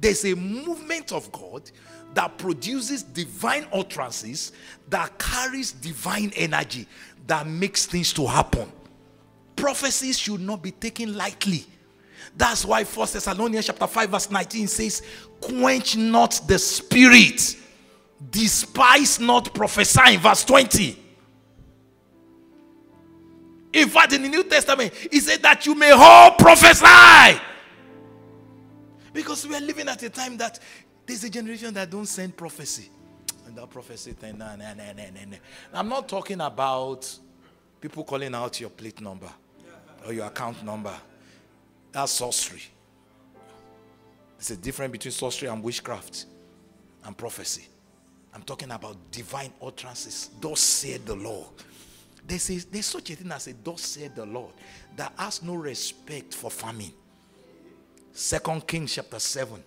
[0.01, 1.69] There's a movement of God
[2.15, 4.51] that produces divine utterances
[4.89, 6.87] that carries divine energy
[7.27, 8.69] that makes things to happen.
[9.55, 11.65] Prophecies should not be taken lightly.
[12.35, 15.03] That's why First Thessalonians chapter 5, verse 19 says,
[15.39, 17.55] Quench not the spirit,
[18.31, 20.19] despise not prophesying.
[20.19, 20.97] Verse 20.
[23.73, 27.39] In fact, in the New Testament, he said that you may all prophesy.
[29.13, 30.59] Because we are living at a time that
[31.05, 32.89] there's a generation that don't send prophecy.
[33.45, 35.37] And that prophecy thing, nah, nah, nah, nah, nah.
[35.73, 37.13] I'm not talking about
[37.81, 39.29] people calling out your plate number
[40.05, 40.93] or your account number.
[41.91, 42.61] That's sorcery.
[44.37, 46.25] There's a difference between sorcery and witchcraft
[47.03, 47.67] and prophecy.
[48.33, 50.29] I'm talking about divine utterances.
[50.39, 51.47] Thus said the Lord.
[52.25, 54.53] There's, a, there's such a thing as a thus said the Lord
[54.95, 56.93] that has no respect for famine.
[58.13, 59.63] Second Kings chapter 7.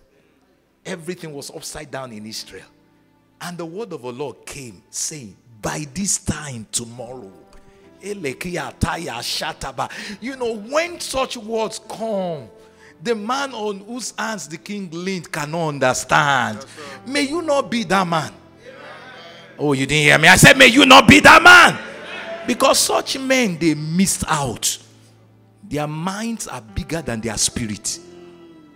[0.85, 2.65] Everything was upside down in Israel.
[3.41, 7.31] And the word of the Lord came saying, By this time tomorrow.
[8.01, 8.25] You
[10.35, 12.49] know, when such words come,
[13.01, 16.59] the man on whose hands the king leaned cannot understand.
[16.59, 16.67] Yes,
[17.07, 18.31] May you not be that man.
[19.57, 20.27] Oh, you didn't hear me.
[20.27, 21.79] I said, May you not be that man.
[22.45, 24.77] Because such men, they missed out.
[25.63, 27.99] Their minds are bigger than their spirit.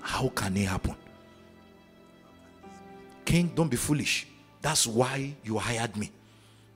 [0.09, 0.95] How can it happen?
[3.23, 4.25] King, don't be foolish.
[4.59, 6.11] That's why you hired me.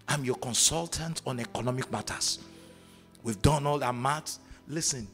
[0.08, 2.38] I'm your consultant on economic matters.
[3.24, 4.40] We've done all our maths.
[4.68, 5.08] Listen,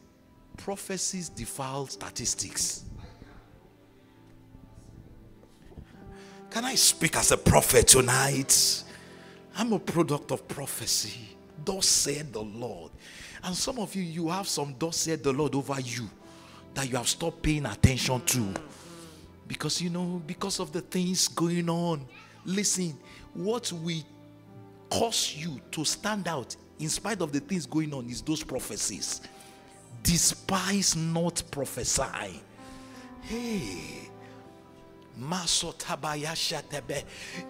[0.58, 2.84] prophecies defile statistics.
[6.52, 8.84] Can I speak as a prophet tonight?
[9.56, 11.38] I'm a product of prophecy.
[11.64, 12.92] Thus said the Lord.
[13.46, 16.10] And some of you, you have some thus said the Lord over you
[16.74, 18.54] that you have stopped paying attention to.
[19.48, 22.06] Because you know, because of the things going on.
[22.46, 22.98] Listen,
[23.34, 24.02] what will
[24.90, 29.22] cause you to stand out in spite of the things going on is those prophecies.
[30.04, 32.42] Despise not prophesy.
[33.24, 34.10] Hey.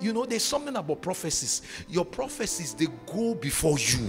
[0.01, 1.61] You know, there's something about prophecies.
[1.87, 4.07] Your prophecies, they go before you.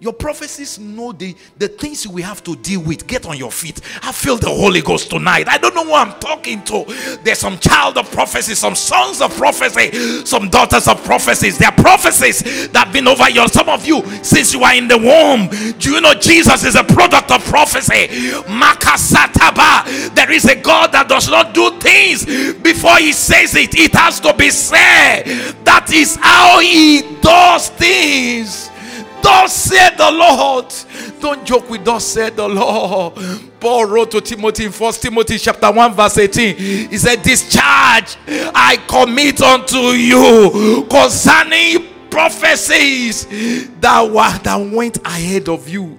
[0.00, 3.08] Your prophecies know the, the things we have to deal with.
[3.08, 3.80] Get on your feet.
[4.02, 5.48] I feel the Holy Ghost tonight.
[5.48, 6.84] I don't know who I'm talking to.
[7.24, 9.90] There's some child of prophecy, some sons of prophecy,
[10.24, 11.58] some daughters of prophecies.
[11.58, 13.48] There are prophecies that have been over you.
[13.48, 16.84] Some of you, since you are in the womb, do you know Jesus is a
[16.84, 18.06] product of prophecy?
[18.46, 20.14] Makasataba.
[20.14, 22.24] There is a God that does not do things
[22.62, 23.74] before he says it.
[23.74, 25.24] It has to be said.
[25.64, 28.70] That is how he does things.
[29.22, 30.72] Thus said the Lord.
[31.20, 33.14] Don't joke with thus said the Lord.
[33.60, 36.56] Paul wrote to Timothy in First Timothy chapter 1, verse 18.
[36.56, 43.26] He said, Discharge I commit unto you concerning prophecies
[43.80, 45.98] that were that went ahead of you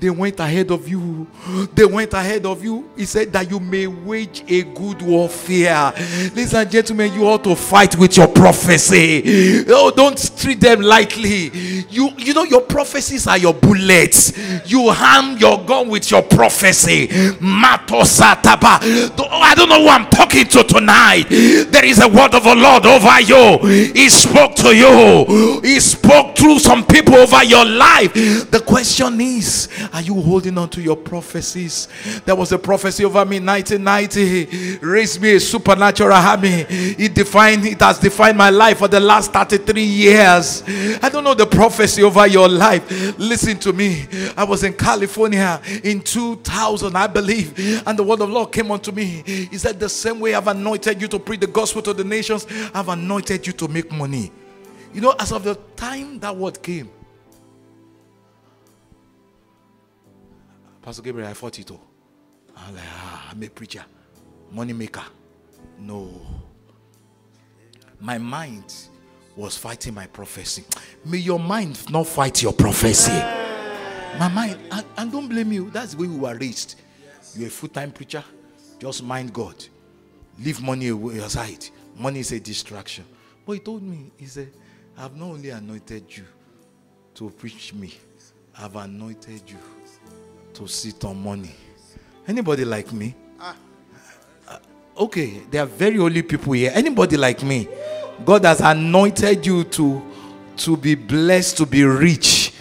[0.00, 1.26] they went ahead of you.
[1.74, 2.88] They went ahead of you.
[2.96, 5.92] He said that you may wage a good warfare.
[6.34, 9.64] Ladies and gentlemen, you ought to fight with your prophecy.
[9.68, 11.50] Oh, don't treat them lightly.
[11.90, 14.32] You, you know, your prophecies are your bullets.
[14.70, 17.08] You harm your gun with your prophecy.
[17.08, 18.78] Matosataba.
[19.30, 21.24] I don't know who I'm talking to tonight.
[21.28, 23.92] There is a word of the Lord over you.
[23.92, 25.60] He spoke to you.
[25.60, 28.14] He spoke through some people over your life.
[28.14, 31.88] The question is are you holding on to your prophecies?
[32.24, 34.78] There was a prophecy over me 1990.
[34.78, 36.66] Raised me a supernatural army.
[36.68, 40.62] It defined, it has defined my life for the last 33 years.
[41.02, 43.18] I don't know the prophecy over your life.
[43.18, 44.06] Listen to me.
[44.36, 48.92] I was in California in 2000, I believe, and the word of Lord came unto
[48.92, 49.22] me.
[49.24, 52.46] He said, The same way I've anointed you to preach the gospel to the nations,
[52.74, 54.30] I've anointed you to make money.
[54.92, 56.90] You know, as of the time that word came,
[60.90, 61.80] Pastor Gabriel, I fought it all.
[62.56, 63.84] I'm like, ah, I'm a preacher,
[64.50, 65.04] money maker.
[65.78, 66.20] No.
[68.00, 68.74] My mind
[69.36, 70.64] was fighting my prophecy.
[71.04, 73.12] May your mind not fight your prophecy.
[74.18, 75.70] My mind, and, and don't blame you.
[75.70, 76.74] That's the way we were raised.
[77.36, 78.24] You're a full time preacher,
[78.80, 79.64] just mind God.
[80.40, 80.88] Leave money
[81.20, 81.66] aside.
[81.96, 83.04] Money is a distraction.
[83.46, 84.50] But he told me, he said,
[84.98, 86.24] I've not only anointed you
[87.14, 87.94] to preach me,
[88.58, 89.58] I've anointed you
[90.54, 91.54] to sit on money.
[92.26, 93.14] Anybody like me?
[93.38, 93.56] Ah.
[94.48, 94.58] Uh,
[94.98, 96.70] okay, there are very holy people here.
[96.74, 97.68] Anybody like me?
[98.24, 100.02] God has anointed you to
[100.56, 102.52] to be blessed, to be rich.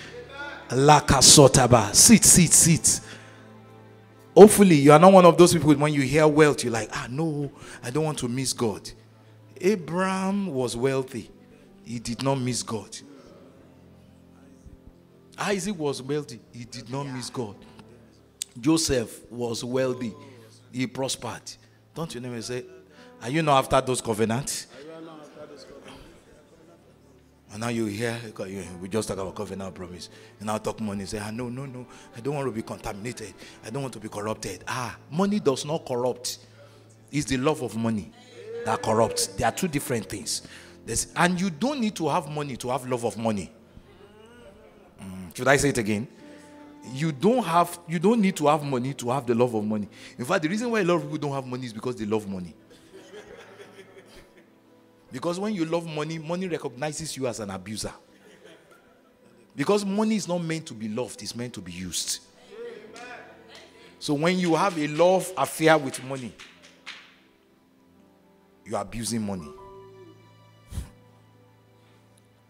[0.70, 1.94] Lakasotaba.
[1.94, 3.02] Sit, sit, sit.
[4.36, 7.08] Hopefully, you are not one of those people when you hear wealth, you're like, ah,
[7.10, 7.52] no,
[7.84, 8.90] I don't want to miss God.
[9.60, 11.30] Abraham was wealthy,
[11.84, 12.96] he did not miss God.
[15.38, 17.56] Isaac was wealthy, he did not miss God.
[18.60, 20.14] Joseph was wealthy,
[20.72, 21.42] he prospered.
[21.94, 22.64] Don't you never say,
[23.22, 24.68] Are you not after those covenants?
[27.52, 28.16] And now you hear,
[28.80, 30.10] we just talk about covenant promise.
[30.40, 31.06] And now talk money.
[31.06, 31.88] Say, ah, no, no, no.
[32.16, 33.34] I don't want to be contaminated.
[33.66, 34.64] I don't want to be corrupted.
[34.68, 36.38] Ah, money does not corrupt.
[37.12, 38.12] It's the love of money
[38.66, 39.28] that corrupts.
[39.28, 40.44] There are two different things.
[40.86, 43.52] There's, and you don't need to have money to have love of money.
[45.02, 46.08] Mm, should I say it again?
[46.94, 49.88] You don't have you don't need to have money to have the love of money.
[50.18, 52.06] In fact, the reason why a lot of people don't have money is because they
[52.06, 52.56] love money.
[55.12, 57.94] Because when you love money, money recognizes you as an abuser.
[59.56, 62.20] Because money is not meant to be loved, it's meant to be used.
[63.98, 66.34] So when you have a love affair with money,
[68.66, 69.50] you are abusing money.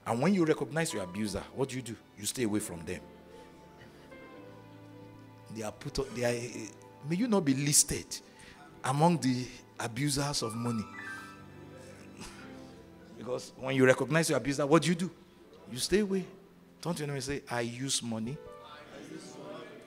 [0.06, 1.96] And when you recognize your abuser, what do you do?
[2.18, 3.00] You stay away from them.
[5.56, 8.06] They are put up, they are, may you not be listed
[8.84, 9.46] among the
[9.80, 10.86] abusers of money.
[13.18, 15.12] Because when you recognize your abuser, what do you do?
[15.72, 16.26] You stay away.
[16.82, 18.38] Don't you know say, I use money.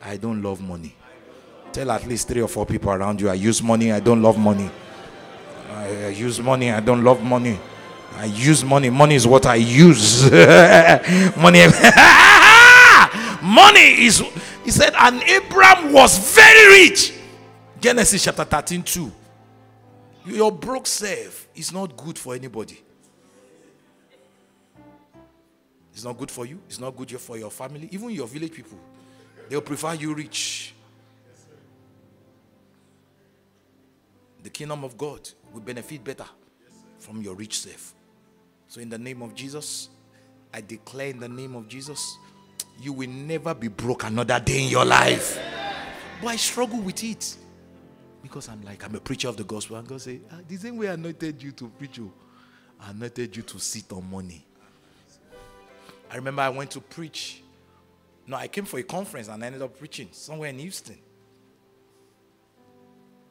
[0.02, 0.94] I don't love money.
[1.72, 4.38] Tell at least three or four people around you, I use money, I don't love
[4.38, 4.70] money.
[5.70, 7.58] I, use money, I don't love money.
[8.14, 8.90] I use money.
[8.90, 10.30] Money is what I use.
[11.36, 11.66] money.
[13.42, 14.22] money is,
[14.64, 17.14] he said, and Abraham was very rich.
[17.80, 19.12] Genesis chapter 13, 2.
[20.26, 22.80] Your broke self is not good for anybody.
[25.92, 26.60] It's not good for you.
[26.68, 27.88] It's not good for your family.
[27.90, 28.78] Even your village people,
[29.48, 30.74] they'll prefer you rich.
[34.42, 36.26] The kingdom of God will benefit better
[36.98, 37.94] from your rich self.
[38.68, 39.90] So, in the name of Jesus,
[40.52, 42.16] I declare in the name of Jesus,
[42.82, 45.38] you will never be broke another day in your life.
[46.20, 47.36] But I struggle with it
[48.22, 49.76] because I'm like, I'm a preacher of the gospel.
[49.76, 52.12] And God say, ah, the same way I anointed you to preach, you,
[52.80, 54.44] I anointed you to sit on money.
[56.10, 57.42] I remember I went to preach.
[58.26, 60.98] No, I came for a conference and I ended up preaching somewhere in Houston.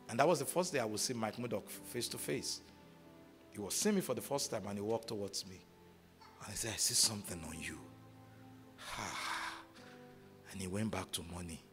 [0.10, 2.62] And that was the first day I would see Mike Murdock face to face.
[3.52, 5.62] He was seeing me for the first time and he walked towards me.
[6.44, 7.78] And he said, I see something on you.
[10.52, 11.64] And he went back to money.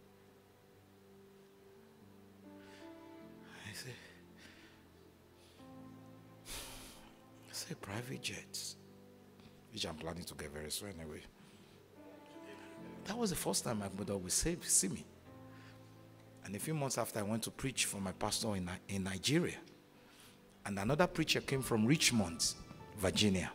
[3.68, 3.92] I said,
[6.46, 8.76] I said, private jets
[9.72, 11.20] which I'm planning to get very soon anyway.
[13.04, 15.04] That was the first time my mother would say, see me.
[16.44, 19.56] And a few months after, I went to preach for my pastor in, in Nigeria.
[20.64, 22.54] And another preacher came from Richmond,
[22.98, 23.50] Virginia,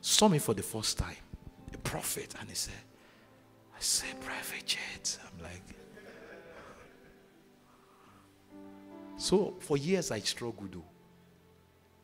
[0.00, 1.16] saw me for the first time,
[1.74, 2.74] a prophet, and he said,
[3.80, 5.18] I say private jet.
[5.24, 5.62] I'm like,
[9.16, 10.84] so for years I struggled though.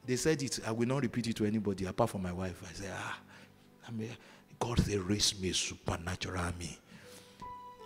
[0.07, 2.63] They said it, I will not repeat it to anybody apart from my wife.
[2.67, 3.19] I said, ah,
[3.87, 4.09] I mean,
[4.59, 6.79] God they raised me supernatural me.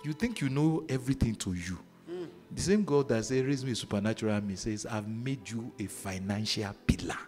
[0.04, 1.78] You think you know everything to you.
[2.08, 2.28] Mm.
[2.54, 6.72] The same God that says raised me supernatural me says, I've made you a financial
[6.86, 7.18] pillar.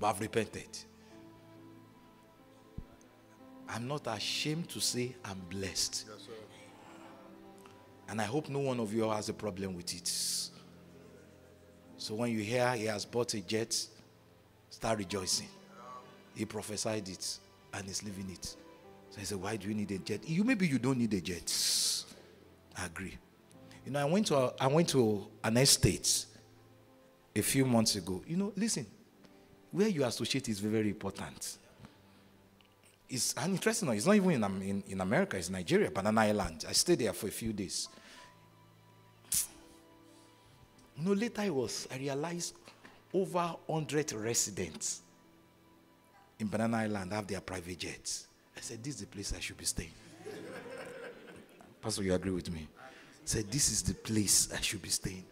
[0.00, 0.66] But I've repented.
[3.74, 6.04] I'm not ashamed to say I'm blessed.
[6.08, 6.28] Yes,
[8.08, 10.08] and I hope no one of you has a problem with it.
[11.96, 13.74] So when you hear he has bought a jet,
[14.72, 15.48] Start rejoicing.
[16.34, 17.38] He prophesied it
[17.74, 18.56] and he's living it.
[19.10, 20.26] So I said, Why do you need a jet?
[20.26, 22.04] You maybe you don't need a jet.
[22.76, 23.16] I agree.
[23.84, 26.24] You know, I went to a, I went to an estate
[27.36, 28.22] a few months ago.
[28.26, 28.86] You know, listen,
[29.70, 31.58] where you associate is very, very important.
[33.12, 33.90] It's interesting.
[33.90, 35.36] It's not even in, in, in America.
[35.36, 36.64] It's Nigeria, Banana Island.
[36.66, 37.86] I stayed there for a few days.
[40.96, 42.54] No, later I was I realized
[43.12, 45.02] over 100 residents
[46.38, 48.28] in Banana Island have their private jets.
[48.56, 49.92] I said, This is the place I should be staying.
[51.82, 52.66] Pastor, you agree with me?
[52.78, 52.82] I
[53.26, 55.24] said, This is the place I should be staying.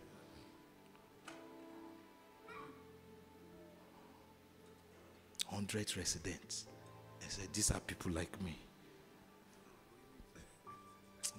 [5.47, 6.67] Hundred residents.
[7.31, 8.59] Said, These are people like me.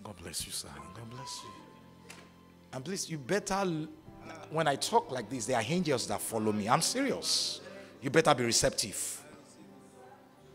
[0.01, 0.69] God bless you, sir.
[0.95, 1.49] God bless you.
[2.73, 3.65] And please, you better
[4.49, 6.69] when I talk like this, there are angels that follow me.
[6.69, 7.59] I'm serious.
[8.01, 9.21] You better be receptive.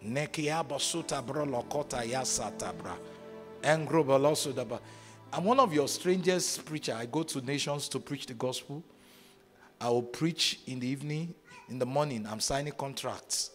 [0.03, 0.15] I'm
[5.45, 6.95] one of your strangest preacher.
[6.95, 8.83] I go to nations to preach the gospel.
[9.81, 11.35] I will preach in the evening.
[11.69, 13.51] In the morning, I'm signing contracts.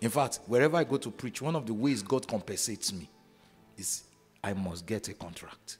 [0.00, 3.08] In fact, wherever I go to preach, one of the ways God compensates me
[3.76, 4.04] is
[4.42, 5.78] I must get a contract.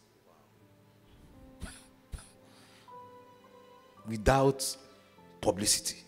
[4.09, 4.77] Without
[5.41, 5.99] publicity.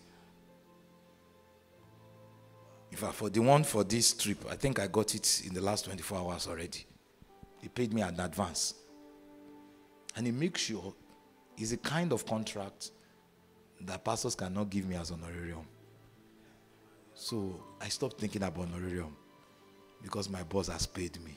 [2.91, 5.61] In fact, for the one for this trip, I think I got it in the
[5.61, 6.85] last 24 hours already.
[7.61, 8.73] He paid me an advance.
[10.15, 10.93] And he makes sure
[11.57, 12.91] it's a kind of contract
[13.81, 15.65] that pastors cannot give me as honorarium.
[17.19, 19.13] So I stopped thinking about honorarium
[20.01, 21.33] because my boss has paid me.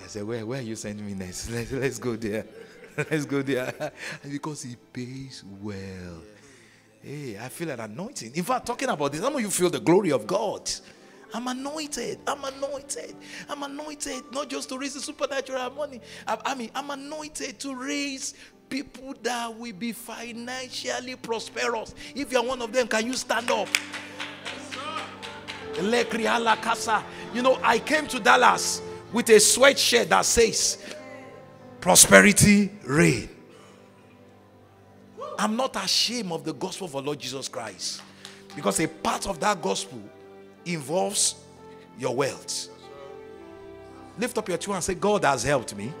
[0.00, 1.50] I said, Where, where are you sending me next?
[1.50, 2.46] Let's, let's go there.
[3.10, 3.92] let's go there.
[4.30, 6.22] because he pays well.
[7.02, 8.36] Hey, I feel an anointing.
[8.36, 10.70] In fact, talking about this, some of you feel the glory of God.
[11.34, 12.20] I'm anointed.
[12.28, 13.16] I'm anointed.
[13.48, 16.00] I'm anointed not just to raise the supernatural money.
[16.24, 18.34] I, I mean, I'm anointed to raise
[18.68, 21.96] people that will be financially prosperous.
[22.14, 23.68] If you're one of them, can you stand up?
[25.76, 28.82] You know, I came to Dallas
[29.12, 30.78] with a sweatshirt that says
[31.80, 33.28] prosperity reign.
[35.38, 38.02] I'm not ashamed of the gospel of our Lord Jesus Christ
[38.54, 40.00] because a part of that gospel
[40.64, 41.34] involves
[41.98, 42.68] your wealth.
[44.18, 45.92] Lift up your two and say, God has helped me.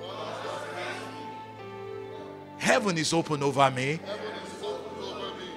[2.58, 3.98] Heaven is open over me.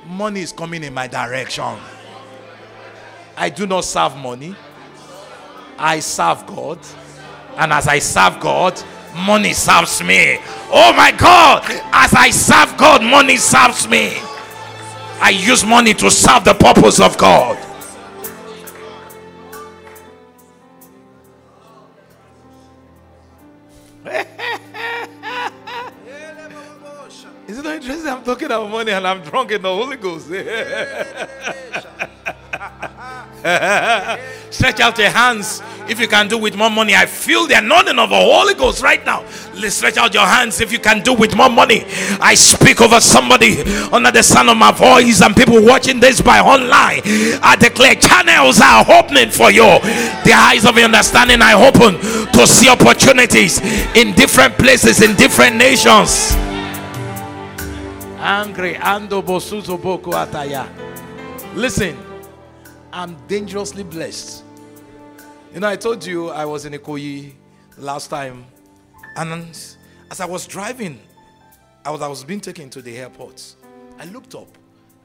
[0.07, 1.77] Money is coming in my direction.
[3.39, 4.55] I do not serve money.
[5.77, 6.79] I serve God.
[7.55, 8.83] And as I serve God,
[9.15, 10.39] money serves me.
[10.71, 14.17] Oh my God, as I serve God, money serves me.
[15.21, 17.57] I use money to serve the purpose of God.
[27.47, 28.07] Is it not interesting?
[28.07, 30.27] I'm talking about money and I'm drunk in the Holy Ghost.
[34.49, 36.95] Stretch out your hands if you can do with more money.
[36.95, 39.23] I feel the anointing of the Holy Ghost right now.
[39.53, 41.83] Let's stretch out your hands if you can do with more money.
[42.19, 43.61] I speak over somebody
[43.91, 47.01] under the sound of my voice and people watching this by online.
[47.43, 49.67] I declare channels are opening for you.
[50.25, 51.99] The eyes of your understanding are open
[52.31, 53.59] to see opportunities
[53.95, 56.33] in different places, in different nations.
[58.19, 60.67] Angry ando bosuzo boku ataya.
[61.55, 61.97] Listen,
[62.97, 64.43] I'm dangerously blessed.
[65.53, 67.31] You know, I told you I was in Ikoyi
[67.77, 68.43] last time,
[69.15, 69.43] and
[70.09, 70.99] as I was driving,
[71.85, 73.53] I was, I was being taken to the airport.
[73.99, 74.47] I looked up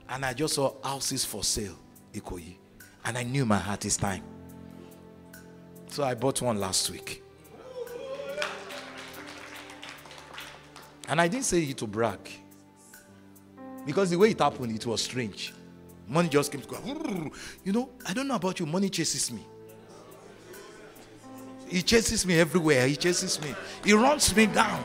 [0.08, 1.78] and I just saw houses for sale,
[2.14, 2.56] Ikoyi,
[3.04, 4.22] and I knew my heart is time.
[5.88, 7.22] So I bought one last week.
[11.10, 12.26] And I didn't say it to brag.
[13.84, 15.52] Because the way it happened, it was strange.
[16.08, 16.78] Money just came to go.
[17.64, 18.66] You know, I don't know about you.
[18.66, 19.46] Money chases me.
[21.68, 22.86] He chases me everywhere.
[22.86, 23.54] He chases me.
[23.84, 24.84] He runs me down.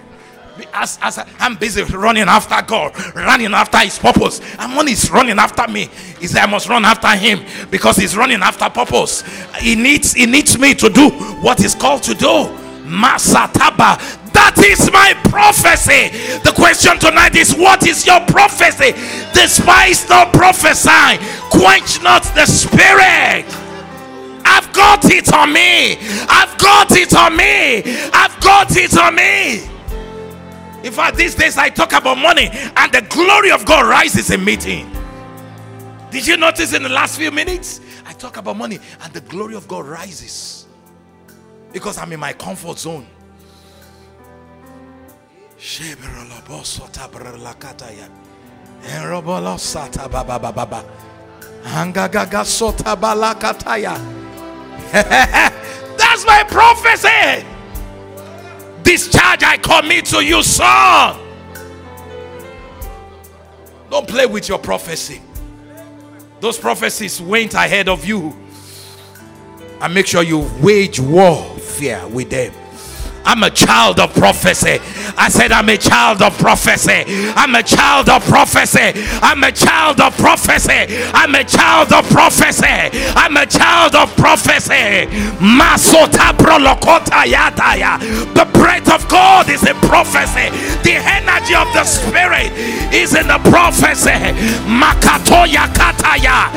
[0.73, 5.11] As, as I, am busy running after God, running after His purpose, and money is
[5.11, 5.87] running after me.
[6.19, 9.21] He said, I must run after Him because He's running after purpose.
[9.59, 11.09] He needs He needs me to do
[11.41, 12.49] what He's called to do.
[12.87, 13.99] Masataba.
[14.47, 16.07] That is my prophecy.
[16.39, 18.93] The question tonight is what is your prophecy?
[19.33, 21.19] Despise not prophesy,
[21.51, 23.43] quench not the spirit.
[24.47, 25.97] I've got it on me.
[26.29, 27.83] I've got it on me.
[28.13, 29.67] I've got it on me.
[30.87, 34.45] In fact, these days I talk about money and the glory of God rises in
[34.45, 34.89] meeting.
[36.09, 37.81] Did you notice in the last few minutes?
[38.05, 40.67] I talk about money and the glory of God rises
[41.73, 43.07] because I'm in my comfort zone.
[54.91, 57.45] That's my prophecy.
[58.83, 61.19] This charge I commit to you, son.
[63.89, 65.21] Don't play with your prophecy.
[66.39, 68.35] Those prophecies went ahead of you.
[69.81, 72.53] And make sure you wage warfare with them.
[73.27, 74.79] I'm a child of prophecy.
[75.17, 77.03] I said, I'm a child of prophecy.
[77.35, 78.95] I'm a child of prophecy.
[79.21, 80.87] I'm a child of prophecy.
[81.11, 82.71] I'm a child of prophecy.
[83.19, 85.11] I'm a child of prophecy.
[85.43, 87.99] Masota prolokota yataya.
[88.33, 90.47] The breath of God is in prophecy.
[90.87, 92.47] The energy of the spirit
[92.95, 94.15] is in the prophecy.
[94.71, 96.47] Makatoya kataya.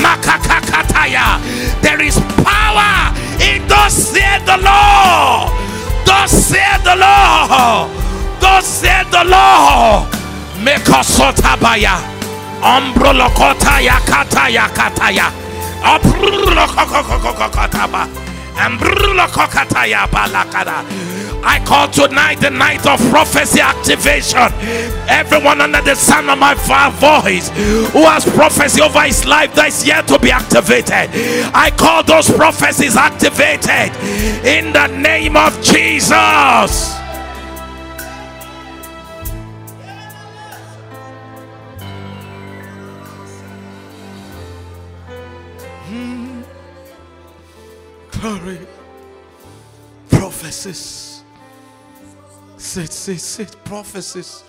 [0.00, 1.36] Makakakataya.
[1.82, 3.12] There is power
[3.44, 5.73] in those said the Lord.
[6.04, 7.90] Thus said the Lord.
[8.40, 10.08] Thus said the Lord.
[10.64, 11.98] Mekosotabaya.
[12.62, 15.32] Umbrolokota yakata yakataya.
[21.46, 24.38] I call tonight the night of prophecy activation.
[25.08, 27.48] Everyone under the sound of my voice
[27.92, 31.10] who has prophecy over his life that is yet to be activated.
[31.54, 33.94] I call those prophecies activated
[34.44, 36.94] in the name of Jesus.
[45.86, 46.42] Hmm.
[48.10, 48.58] Glory.
[50.08, 51.13] Prophecies.
[52.64, 53.56] Sit, sit, sit.
[53.62, 54.42] Prophecies.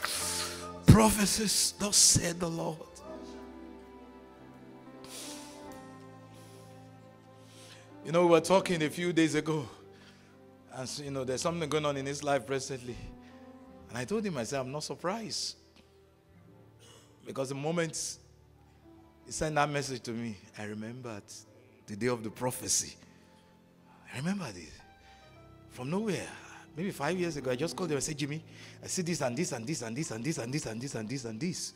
[0.87, 1.73] Prophecies.
[1.77, 2.79] Thus said the Lord.
[8.05, 9.67] You know, we were talking a few days ago.
[10.73, 12.95] And, you know, there's something going on in his life presently.
[13.89, 15.57] And I told him, I said, I'm not surprised.
[17.25, 18.17] Because the moment
[19.25, 21.23] he sent that message to me, I remembered
[21.85, 22.95] the day of the prophecy.
[24.13, 24.71] I remember this.
[25.71, 26.29] From nowhere,
[26.76, 28.43] maybe five years ago, I just called him and said, Jimmy,
[28.84, 30.95] I see this and this and this and this and this and this and this
[30.95, 31.73] and this and this.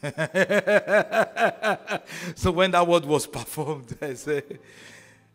[2.36, 4.58] so when that word was performed, I said,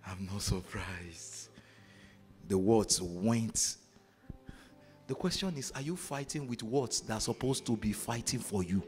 [0.07, 1.49] I'm not surprised.
[2.47, 3.77] The words went.
[5.07, 8.63] The question is, are you fighting with words that are supposed to be fighting for
[8.63, 8.83] you?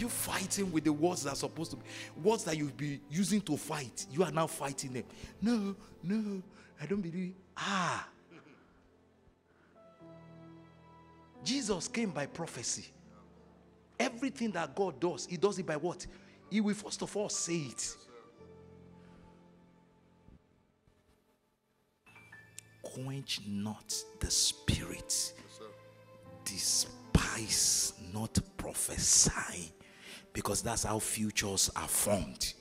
[0.00, 1.82] You fighting with the words that are supposed to be
[2.22, 4.06] words that you'll be using to fight?
[4.10, 5.04] You are now fighting them.
[5.40, 6.42] No, no,
[6.80, 7.34] I don't believe.
[7.56, 8.08] Ah.
[11.44, 12.86] Jesus came by prophecy.
[13.98, 16.06] Everything that God does, He does it by what?
[16.50, 17.96] He will first of all say it.
[22.82, 25.32] Quench not the spirit,
[26.44, 29.72] despise not prophesying
[30.38, 32.54] because that's how futures are formed.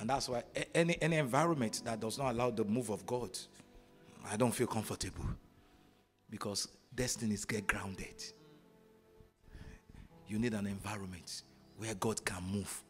[0.00, 0.42] And that's why
[0.74, 3.38] any, any environment that does not allow the move of God,
[4.28, 5.24] I don't feel comfortable.
[6.28, 8.20] Because destinies get grounded.
[10.26, 11.42] You need an environment
[11.76, 12.82] where God can move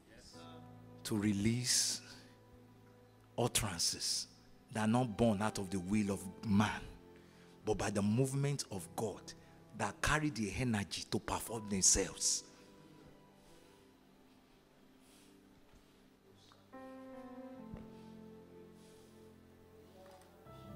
[1.05, 2.01] to release
[3.37, 4.27] utterances
[4.73, 6.81] that are not born out of the will of man,
[7.66, 9.20] but by the movement of God
[9.78, 12.42] that carry the energy to perform themselves.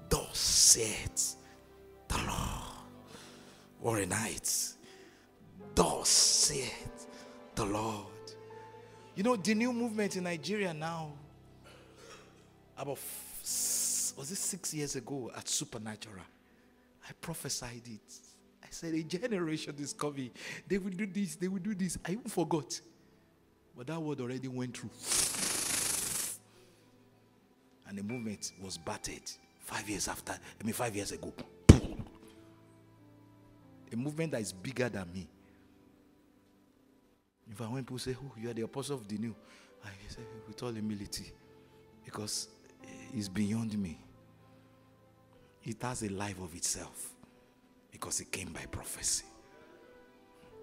[0.09, 1.35] Thus saith
[2.07, 2.63] the Lord.
[3.81, 4.73] What a night.
[5.75, 7.07] Thus saith
[7.55, 8.07] the Lord.
[9.15, 11.11] You know, the new movement in Nigeria now,
[12.77, 16.23] about, was it six years ago at Supernatural?
[17.07, 18.32] I prophesied it
[18.73, 20.31] said, A generation is coming.
[20.67, 21.97] They will do this, they will do this.
[22.05, 22.79] I even forgot.
[23.75, 24.89] But that word already went through.
[27.87, 29.29] And the movement was battered
[29.59, 31.33] five years after, I mean, five years ago.
[33.91, 35.27] A movement that is bigger than me.
[37.51, 39.35] If I when people say, Oh, you are the apostle of the new,
[39.85, 41.31] I say with all humility,
[42.03, 42.47] because
[43.13, 43.99] it's beyond me.
[45.63, 47.12] It has a life of itself
[47.93, 49.23] because it came by prophecy.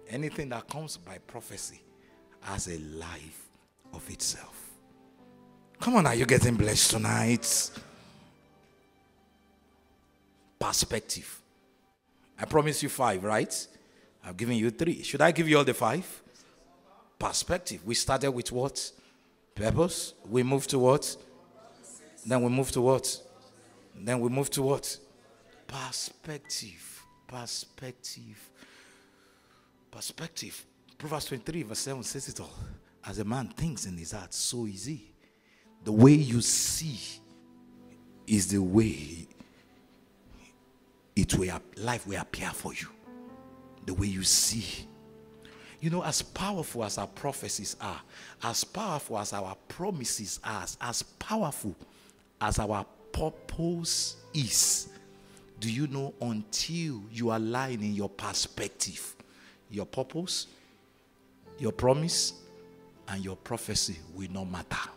[0.09, 1.81] Anything that comes by prophecy
[2.41, 3.47] has a life
[3.93, 4.69] of itself.
[5.79, 7.71] Come on, are you getting blessed tonight?
[10.59, 11.41] Perspective.
[12.37, 13.67] I promise you five, right?
[14.23, 15.01] I've given you three.
[15.01, 16.05] Should I give you all the five?
[17.17, 17.79] Perspective.
[17.85, 18.91] We started with what?
[19.55, 20.13] Purpose.
[20.29, 21.15] We moved to what?
[22.25, 23.21] Then we moved to what?
[23.95, 24.97] Then we moved to what?
[25.67, 26.90] Perspective
[27.31, 28.49] perspective.
[29.89, 30.65] Perspective.
[30.97, 32.53] Proverbs 23, verse 7 says it all.
[33.05, 35.11] As a man thinks in his heart, so is he.
[35.83, 36.99] The way you see
[38.27, 39.27] is the way
[41.15, 42.87] it will life will appear for you.
[43.85, 44.87] The way you see.
[45.79, 47.99] You know, as powerful as our prophecies are,
[48.43, 51.75] as powerful as our promises are, as powerful
[52.39, 54.89] as our purpose is,
[55.61, 59.15] do you know until you align in your perspective,
[59.69, 60.47] your purpose,
[61.59, 62.33] your promise,
[63.07, 64.89] and your prophecy will not matter?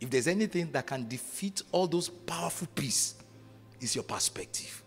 [0.00, 3.16] If there's anything that can defeat all those powerful pieces,
[3.80, 4.84] it's your perspective.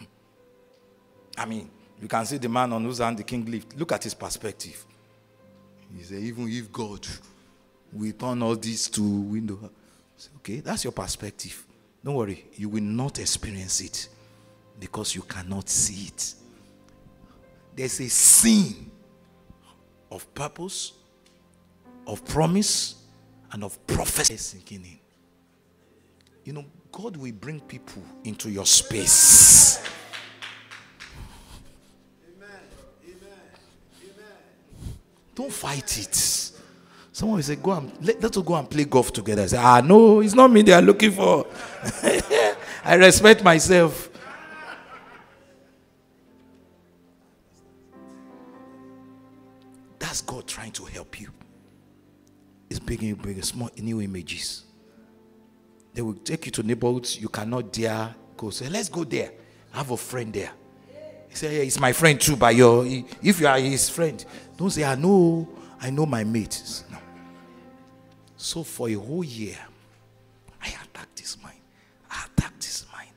[1.36, 1.68] I mean,
[2.00, 3.76] you can see the man on whose hand the king lived.
[3.76, 4.86] Look at his perspective.
[5.96, 7.06] He said, even if God
[7.92, 9.70] will turn all this to window,
[10.36, 11.64] okay, that's your perspective.
[12.04, 14.08] Don't worry, you will not experience it
[14.78, 16.34] because you cannot see it.
[17.76, 18.90] There's a scene
[20.10, 20.92] of purpose,
[22.06, 22.96] of promise,
[23.52, 24.98] and of prophecy sinking in.
[26.44, 29.59] You know, God will bring people into your space.
[35.40, 36.14] Don't fight it.
[37.12, 39.40] Someone will say, Go and let, let's go and play golf together.
[39.40, 41.46] I say, Ah, no, it's not me they are looking for.
[42.84, 44.10] I respect myself.
[49.98, 51.30] That's God trying to help you.
[52.68, 54.64] It's bringing bring small new images.
[55.94, 58.50] They will take you to neighborhoods you cannot dare go.
[58.50, 59.32] Say, let's go there.
[59.72, 60.50] I have a friend there.
[61.30, 62.84] He said, yeah, he's my friend too, but your
[63.22, 64.22] if you are his friend,
[64.60, 65.48] don't say, I know,
[65.80, 66.84] I know my mates.
[66.92, 66.98] No.
[68.36, 69.56] So for a whole year,
[70.62, 71.60] I attacked his mind.
[72.10, 73.08] I attacked his mind.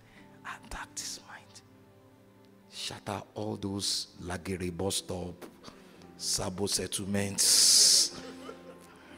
[0.46, 1.62] I attacked his mind.
[2.72, 5.34] Shatter all those Lagere bus stop,
[6.16, 8.22] Sabo settlements.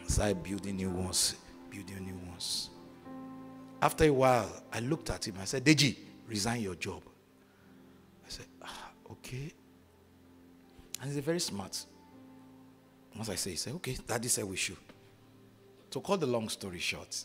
[0.08, 1.36] Start building new ones,
[1.70, 2.72] building new ones.
[3.84, 5.36] After a while, I looked at him.
[5.40, 5.96] I said, Deji,
[6.28, 7.04] resign your job.
[8.26, 9.54] I said, ah, okay.
[11.00, 11.86] And he's a very smart.
[13.16, 14.78] Once I say, he said, okay, daddy said we should.
[15.92, 17.24] To cut the long story short,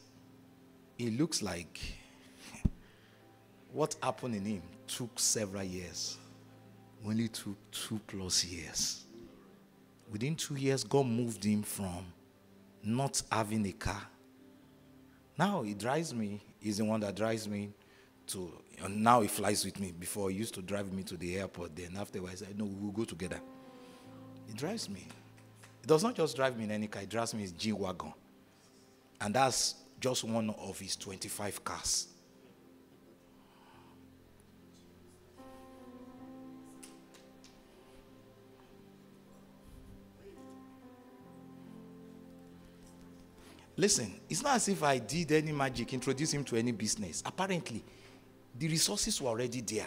[0.98, 1.80] it looks like
[3.72, 6.16] what happened in him took several years.
[7.04, 9.04] Only took two plus years.
[10.10, 12.04] Within two years, God moved him from
[12.82, 14.02] not having a car.
[15.38, 16.42] Now he drives me.
[16.60, 17.70] He's the one that drives me
[18.28, 18.52] to.
[18.88, 19.92] Now he flies with me.
[19.92, 21.74] Before he used to drive me to the airport.
[21.74, 23.40] Then afterwards, I said, "No, we'll go together."
[24.46, 25.08] He drives me.
[25.80, 27.02] He does not just drive me in any car.
[27.02, 28.12] it drives me in G wagon,
[29.20, 32.08] and that's just one of his 25 cars.
[43.76, 47.22] Listen, it's not as if I did any magic, introduce him to any business.
[47.24, 47.82] Apparently,
[48.58, 49.86] the resources were already there.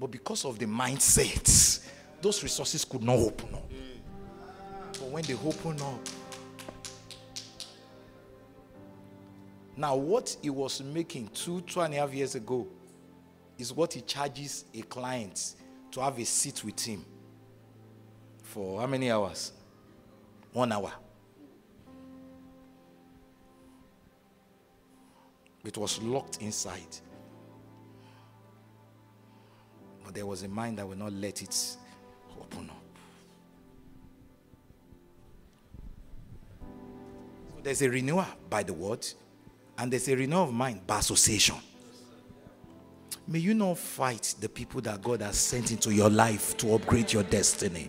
[0.00, 1.80] but because of the mindset,
[2.20, 3.71] those resources could not open up.
[5.02, 6.08] But when they open up,
[9.76, 12.68] now what he was making two, two and a half years ago
[13.58, 15.56] is what he charges a client
[15.90, 17.04] to have a seat with him
[18.44, 19.50] for how many hours?
[20.52, 20.92] One hour.
[25.64, 26.96] It was locked inside.
[30.04, 31.76] But there was a mind that would not let it
[32.40, 32.81] open up.
[37.62, 39.06] There's a renewal by the word,
[39.78, 41.56] and there's a renewal of mind by association.
[43.26, 47.12] May you not fight the people that God has sent into your life to upgrade
[47.12, 47.88] your destiny.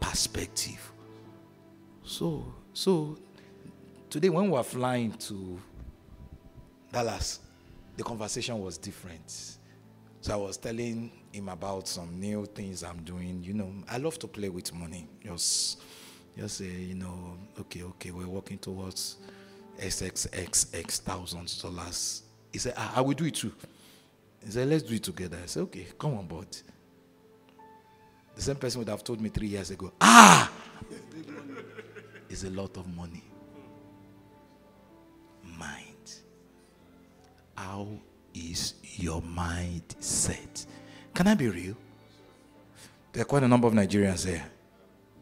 [0.00, 0.92] Perspective.
[2.04, 2.44] So,
[2.74, 3.16] so
[4.10, 5.58] today when we were flying to
[6.92, 7.40] Dallas,
[7.96, 9.58] the conversation was different.
[10.20, 13.42] So I was telling him about some new things I'm doing.
[13.42, 15.08] You know, I love to play with money.
[15.24, 15.80] Just,
[16.36, 19.16] just say, you know, okay, okay, we're working towards
[19.78, 22.22] XXXX thousands dollars.
[22.52, 23.52] He said, ah, I will do it too.
[24.44, 25.38] He said, let's do it together.
[25.42, 26.48] I said, okay, come on board.
[28.34, 30.50] The same person would have told me three years ago, ah,
[32.28, 33.22] it's a lot of money.
[35.58, 36.14] Mind.
[37.56, 37.86] How
[38.34, 40.66] is your mind set?
[41.14, 41.76] Can I be real?
[43.12, 44.44] There are quite a number of Nigerians here.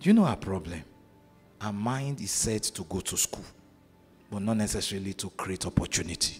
[0.00, 0.82] Do you know our problem?
[1.62, 3.44] Our mind is set to go to school,
[4.30, 6.38] but not necessarily to create opportunity.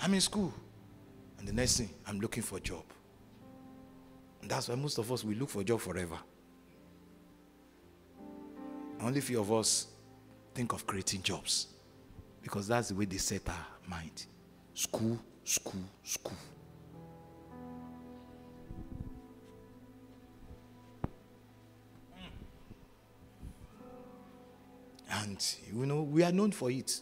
[0.00, 0.52] I'm in school,
[1.38, 2.84] and the next thing, I'm looking for a job.
[4.42, 6.18] And that's why most of us we look for a job forever.
[9.00, 9.86] Only few of us
[10.54, 11.68] think of creating jobs.
[12.42, 14.26] Because that's the way they set our mind.
[14.74, 16.36] School, school, school.
[25.10, 27.00] And you know, we are known for it.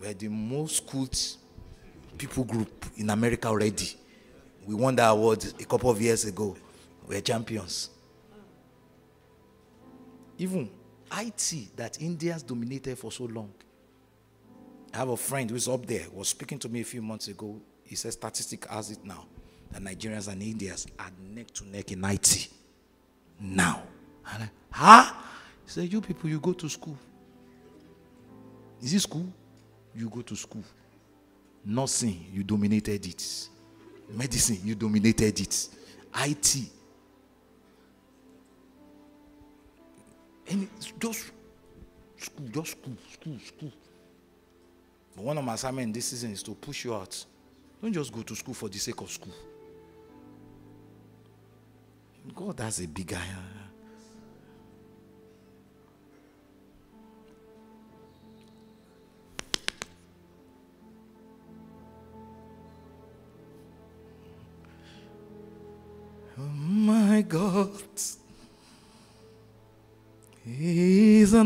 [0.00, 1.18] We're the most schooled
[2.18, 3.96] people group in America already.
[4.66, 6.56] We won that award a couple of years ago.
[7.06, 7.90] We're champions.
[10.38, 10.70] Even
[11.16, 13.52] IT that Indians dominated for so long.
[14.94, 17.60] I have a friend who's up there, was speaking to me a few months ago.
[17.82, 19.26] He says statistic has it now
[19.70, 22.48] that Nigerians and Indians are neck to neck in IT.
[23.40, 23.82] Now.
[24.32, 25.14] And I, huh?
[25.64, 26.96] He said, You people, you go to school.
[28.82, 29.26] Is it school?
[29.94, 30.64] You go to school.
[31.64, 33.48] Nursing, you dominated it.
[34.10, 35.68] Medicine, you dominated it.
[36.14, 36.56] IT.
[40.48, 40.68] And
[40.98, 41.30] just
[42.16, 43.72] school, just school, school, school.
[45.14, 47.24] But one of my assignments this season is to push you out.
[47.80, 49.34] Don't just go to school for the sake of school.
[52.34, 53.18] God has a bigger.
[71.32, 71.44] We're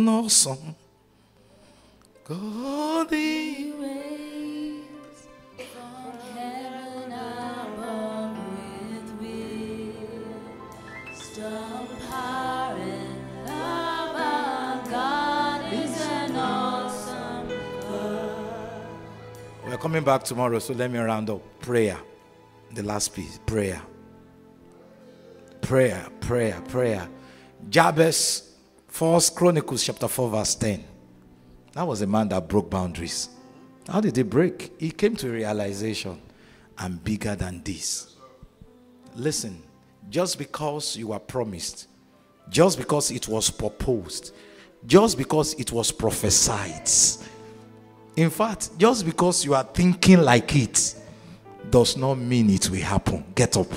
[19.79, 21.41] coming back tomorrow, so let me round up.
[21.61, 21.97] Prayer.
[22.75, 23.39] The last piece.
[23.47, 23.81] Prayer.
[25.61, 27.09] Prayer, prayer, prayer.
[27.71, 28.46] Jabez,
[28.97, 30.83] First Chronicles chapter 4, verse 10.
[31.75, 33.29] That was a man that broke boundaries.
[33.87, 34.73] How did he break?
[34.81, 36.19] He came to a realization
[36.79, 38.17] I'm bigger than this.
[39.15, 39.63] Listen,
[40.09, 41.89] just because you are promised,
[42.49, 44.33] just because it was proposed,
[44.87, 46.89] just because it was prophesied,
[48.17, 50.95] in fact, just because you are thinking like it
[51.69, 53.27] does not mean it will happen.
[53.35, 53.69] Get up.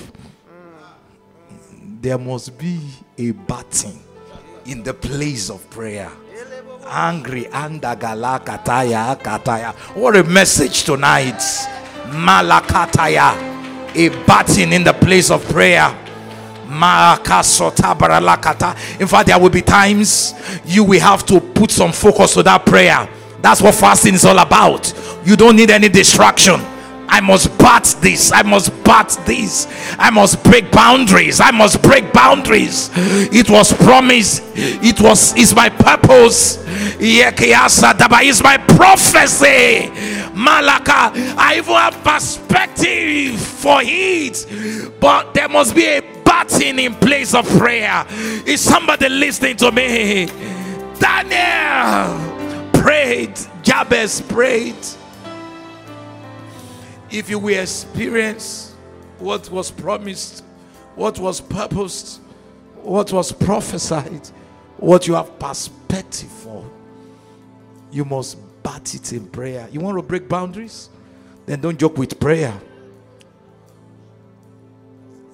[2.00, 2.80] There must be
[3.18, 4.00] a batting
[4.70, 6.12] in the place of prayer.
[6.88, 9.74] Angry andagala kataya kataya.
[9.96, 11.40] What a message tonight.
[12.10, 13.34] Malakataya.
[13.96, 15.96] A batting in the place of prayer.
[16.72, 16.78] In
[19.08, 20.36] fact, there will be times
[20.66, 23.10] you will have to put some focus to that prayer.
[23.42, 24.94] That's what fasting is all about.
[25.26, 26.62] You don't need any distraction.
[27.10, 28.32] I must bat this.
[28.32, 29.68] I must bat this.
[29.98, 31.40] I must break boundaries.
[31.40, 32.92] I must break boundaries.
[32.96, 34.44] It was promised.
[34.56, 36.64] It was is my purpose.
[37.00, 39.90] Is my prophecy.
[40.38, 41.12] Malaka.
[41.36, 45.00] I even have perspective for it.
[45.00, 48.06] But there must be a batting in place of prayer.
[48.46, 50.28] Is somebody listening to me?
[51.00, 53.34] Daniel prayed.
[53.64, 54.76] Jabez prayed
[57.12, 58.76] if you will experience
[59.18, 60.44] what was promised,
[60.96, 62.22] what was purposed,
[62.82, 64.28] what was prophesied,
[64.78, 66.70] what you have perspective for,
[67.92, 69.68] you must bat it in prayer.
[69.72, 70.90] You want to break boundaries?
[71.46, 72.54] Then don't joke with prayer.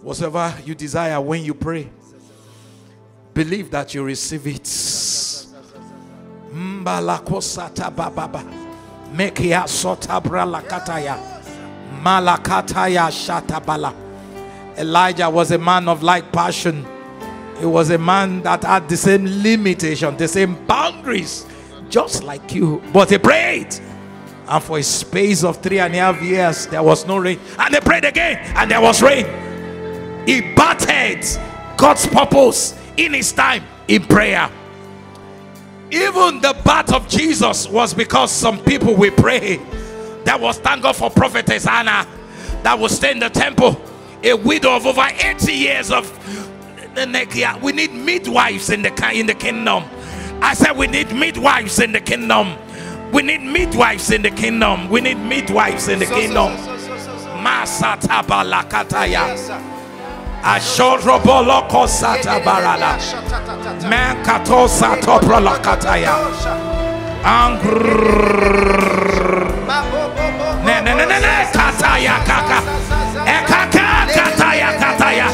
[0.01, 1.89] Whatever you desire when you pray,
[3.33, 4.63] believe that you receive it.
[6.53, 8.43] Mbalakosata bababa.
[9.13, 11.34] Mekia sota bralakataya.
[12.03, 13.93] Malakataya shatabala.
[14.77, 16.85] Elijah was a man of like passion.
[17.59, 21.45] He was a man that had the same limitation, the same boundaries,
[21.89, 22.81] just like you.
[22.91, 23.73] But he prayed.
[24.47, 27.39] And for a space of three and a half years, there was no rain.
[27.57, 29.25] And they prayed again, and there was rain.
[30.27, 31.25] He battered
[31.77, 34.49] God's purpose in his time in prayer.
[35.91, 39.59] Even the birth of Jesus was because some people will pray.
[40.25, 42.05] That was thank God for prophetess Anna
[42.63, 43.79] that will stay in the temple,
[44.23, 46.11] a widow of over 80 years of
[46.95, 47.33] the neck.
[47.61, 49.83] We need midwives in the in the kingdom.
[50.41, 52.57] I said we need midwives in the kingdom.
[53.11, 54.89] We need midwives in the kingdom.
[54.89, 56.51] We need midwives in the kingdom.
[57.43, 59.37] Masata balakataya.
[60.41, 62.97] Ashoroboloko sata barala.
[63.89, 66.13] Mankato sato prolakataya.
[67.23, 69.14] Angr.
[70.65, 72.59] Ne ne ne ne ne kataya kaka.
[73.25, 75.27] Ekaka kataya kataya.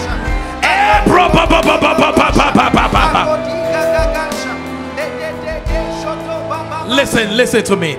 [0.64, 3.22] E bro ba ba ba ba ba ba ba ba ba ba.
[6.88, 7.98] Listen, listen to me.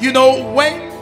[0.00, 0.92] You know, when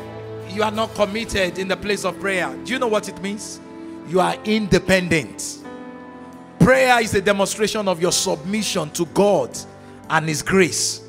[0.50, 3.60] you are not committed in the place of prayer, do you know what it means?
[4.08, 5.60] You are independent.
[6.58, 9.56] Prayer is a demonstration of your submission to God
[10.10, 11.00] and His grace.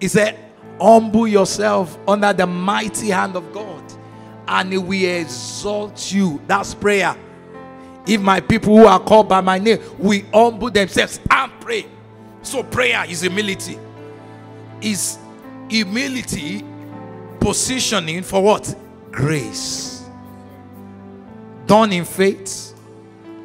[0.00, 0.43] He said,
[0.80, 3.82] Humble yourself under the mighty hand of God,
[4.48, 6.40] and He will exalt you.
[6.46, 7.16] That's prayer.
[8.06, 11.86] If my people who are called by my name will humble themselves and pray.
[12.42, 13.78] So, prayer is humility.
[14.80, 15.18] Is
[15.70, 16.64] humility
[17.40, 18.74] positioning for what?
[19.10, 20.04] Grace.
[21.66, 22.74] Done in faith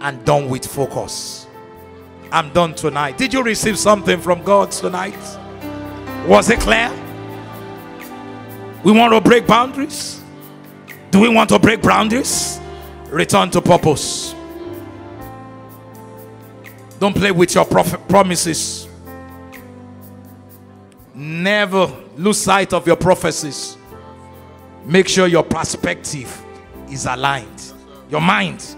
[0.02, 1.48] and done with focus.
[2.32, 3.18] I'm done tonight.
[3.18, 5.18] Did you receive something from God tonight?
[6.28, 6.92] Was it clear?
[8.84, 10.22] We want to break boundaries.
[11.12, 12.60] Do we want to break boundaries?
[13.08, 14.34] Return to purpose.
[17.00, 18.88] Don't play with your promises.
[21.14, 23.78] Never lose sight of your prophecies.
[24.86, 26.42] Make sure your perspective
[26.90, 27.74] is aligned.
[28.10, 28.76] Your mind.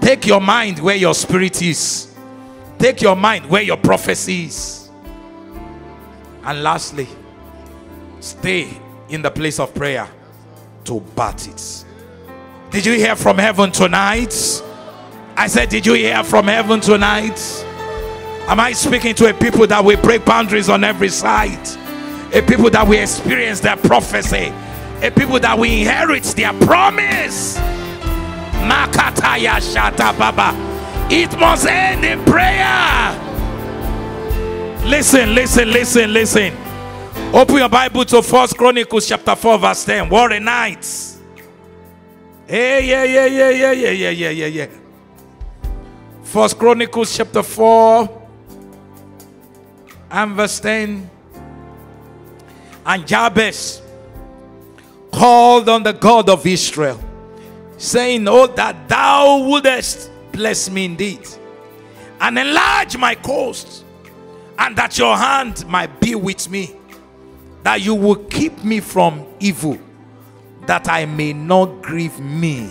[0.00, 2.14] Take your mind where your spirit is.
[2.78, 4.90] Take your mind where your prophecy is.
[6.44, 7.08] And lastly,
[8.22, 8.68] stay
[9.08, 10.08] in the place of prayer
[10.84, 11.84] to bat it.
[12.70, 14.62] Did you hear from heaven tonight?
[15.36, 17.38] I said, Did you hear from heaven tonight?
[18.48, 21.68] Am I speaking to a people that will break boundaries on every side?
[22.34, 24.52] A people that will experience their prophecy?
[25.02, 27.58] A people that will inherit their promise?
[28.62, 30.56] Makataya Shata Baba.
[31.10, 33.18] It must end in prayer.
[34.88, 36.71] Listen, listen, listen, listen.
[37.34, 40.10] Open your Bible to First Chronicles chapter 4, verse 10.
[40.10, 40.86] What a night.
[42.46, 44.66] Hey, yeah, yeah, yeah, yeah, yeah, yeah, yeah, yeah, yeah.
[46.22, 48.22] First Chronicles chapter 4
[50.10, 51.10] and verse 10.
[52.84, 53.80] And Jabez
[55.10, 57.00] called on the God of Israel,
[57.78, 61.26] saying, Oh, that thou wouldest bless me indeed,
[62.20, 63.86] and enlarge my coast,
[64.58, 66.76] and that your hand might be with me,
[67.62, 69.78] that you will keep me from evil,
[70.66, 72.70] that I may not grieve me,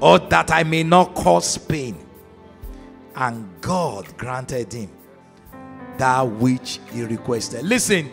[0.00, 1.98] or that I may not cause pain.
[3.14, 4.90] And God granted him
[5.98, 7.62] that which he requested.
[7.64, 8.10] Listen,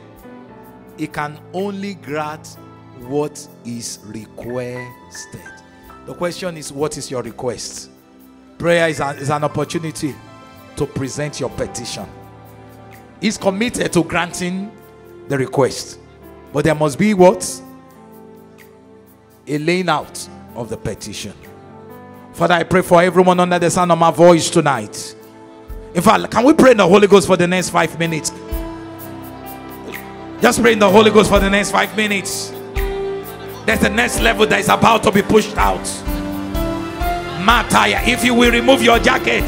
[0.97, 2.57] he can only grant
[2.99, 5.53] what is requested.
[6.05, 7.89] The question is, what is your request?
[8.57, 10.13] Prayer is, a- is an opportunity
[10.75, 12.05] to present your petition.
[13.21, 14.71] He's committed to granting
[15.29, 15.99] the request,
[16.51, 17.61] but there must be what?
[19.47, 21.33] A laying out of the petition.
[22.33, 25.15] Father, I pray for everyone under the sound of my voice tonight.
[25.93, 28.31] In fact, can we pray in the Holy Ghost for the next five minutes?
[30.41, 32.49] Just pray in the Holy Ghost for the next five minutes.
[33.65, 35.83] There's the next level that is about to be pushed out.
[37.45, 39.43] Mataya, if you will remove your jacket,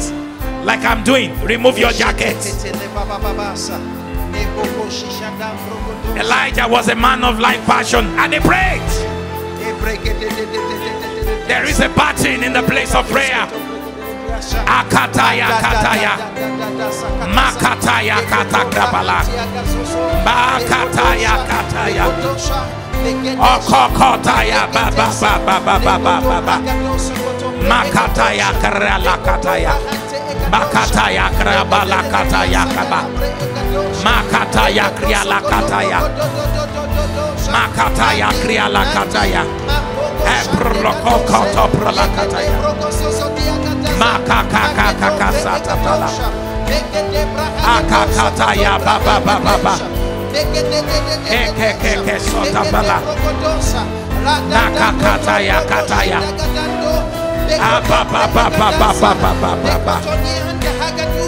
[0.64, 2.36] like I'm doing, remove your jacket.
[6.16, 8.82] Elijah was a man of like passion and he prayed.
[11.48, 13.46] There is a pattern in the place of prayer.
[14.66, 16.14] Akataya kataya.
[17.30, 19.22] Makataya katakabala,
[20.26, 22.06] Bakataya kataya.
[23.38, 26.56] Okokotaya baba baba baba baba baba.
[27.68, 28.48] Makataya
[29.24, 29.74] kataya.
[30.50, 33.51] Bakataya krabala kataya kaba.
[34.04, 36.04] Makataya kriala kataya.
[37.52, 39.44] Makataya kriala kataya.
[40.28, 42.52] Ebrlokokoto pralakataya.
[43.96, 46.08] Makakakakakasatapala.
[47.64, 49.74] Akakataya baba baba baba.
[51.32, 53.00] Ekekeke sotapala.
[54.52, 56.20] Nakakataya kataya.
[56.20, 57.21] kataya.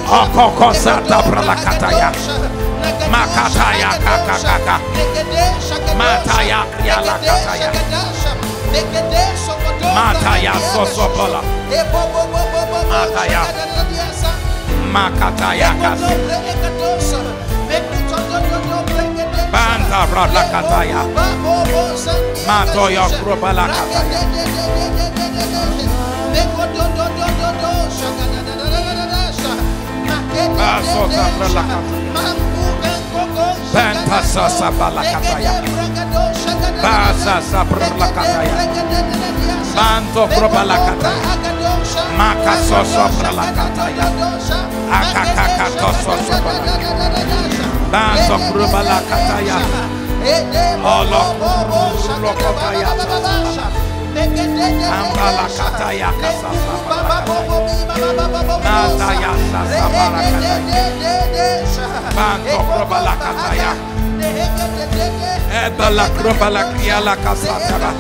[0.09, 2.09] Okokosata pralakataya.
[3.11, 4.77] Makataya kakakaka.
[5.97, 7.71] Mataya kriala kataya.
[9.95, 11.41] Mataya sosobola.
[12.89, 13.43] Mataya.
[14.93, 16.15] Makataya kasi.
[20.05, 21.01] Pralakataya.
[33.75, 35.53] Bantasa sabalakataya.
[36.83, 38.55] Baza sabrlakataya.
[39.75, 41.33] Manto probalakataya.
[42.19, 44.07] Makaso sobrlakataya.
[44.91, 46.95] Akakakato sobrlakataya.
[47.91, 49.59] Banzo probalakataya.
[50.83, 51.23] Olo
[52.23, 53.94] probalakataya.
[54.15, 56.75] Ambalakataya kasasa.
[58.63, 60.79] Nataya sasabarakataya.
[62.15, 63.73] Bango probalakataya.
[65.51, 67.91] Ebalakrobalakiala kasatara.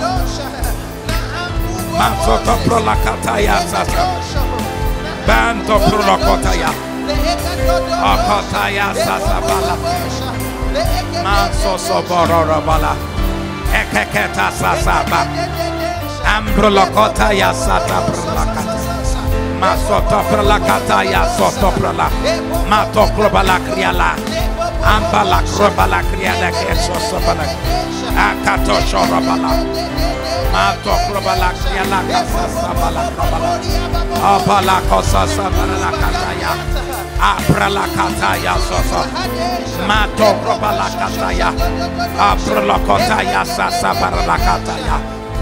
[1.98, 4.02] Mansoto prolakataya sasa.
[5.26, 6.70] Banto prolakotaya.
[7.90, 9.74] Apataya sasabala.
[11.26, 12.94] Manso sobororobala.
[13.74, 15.26] Ekeketa sasaba.
[15.26, 15.63] Ekeketa sasaba
[16.34, 16.50] ba.
[16.50, 18.62] Ambrolokotaya sata prolakata.
[19.60, 22.10] Masoto prolakataya soto prola.
[22.68, 24.16] Mato krobalakriala.
[24.84, 27.44] Ambala krobala kriada keso sobala.
[28.16, 29.50] Akato shorobala.
[30.52, 33.60] Mato krobala kriala kasa sabala krobala.
[34.24, 36.52] Abala kosa sabala la kataya.
[37.20, 39.02] Abrala kataya soso.
[39.88, 41.52] Mato krobala kataya.
[42.18, 45.13] Abrala kataya sasa barala kataya.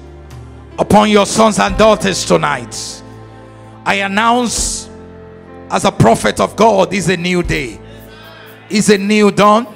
[0.77, 3.01] upon your sons and daughters tonight.
[3.87, 4.91] I announce
[5.71, 7.81] as a prophet of God is a new day,
[8.69, 9.73] is a new dawn.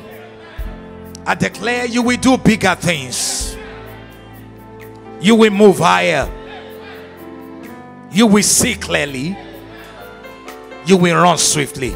[1.25, 3.57] I declare you will do bigger things,
[5.21, 6.29] you will move higher,
[8.11, 9.39] you will see clearly,
[10.85, 11.95] you will run swiftly.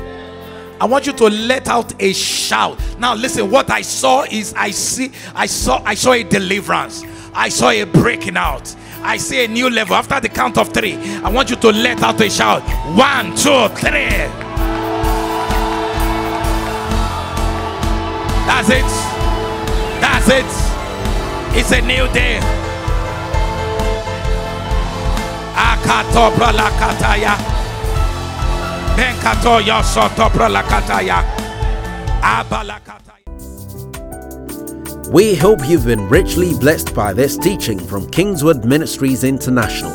[0.80, 2.78] I want you to let out a shout.
[2.98, 7.04] Now listen, what I saw is I see I saw I saw a deliverance.
[7.34, 8.74] I saw a breaking out.
[9.02, 9.94] I see a new level.
[9.94, 12.62] After the count of 3, I want you to let out a shout.
[12.96, 14.08] One, two, three.
[18.46, 18.90] That's it.
[20.00, 20.46] That's it.
[21.58, 22.40] It's a new day.
[25.54, 27.59] Akatobra lakataya.
[35.10, 39.90] We hope you've been richly blessed by this teaching from KingsWord Ministries International.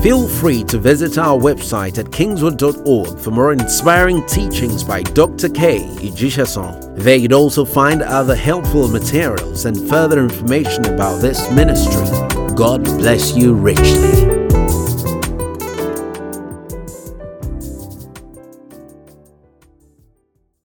[0.00, 5.48] Feel free to visit our website at kingsword.org for more inspiring teachings by Dr.
[5.48, 6.96] Kay Ijisesan.
[6.96, 12.06] There you'd also find other helpful materials and further information about this ministry.
[12.54, 14.39] God bless you richly.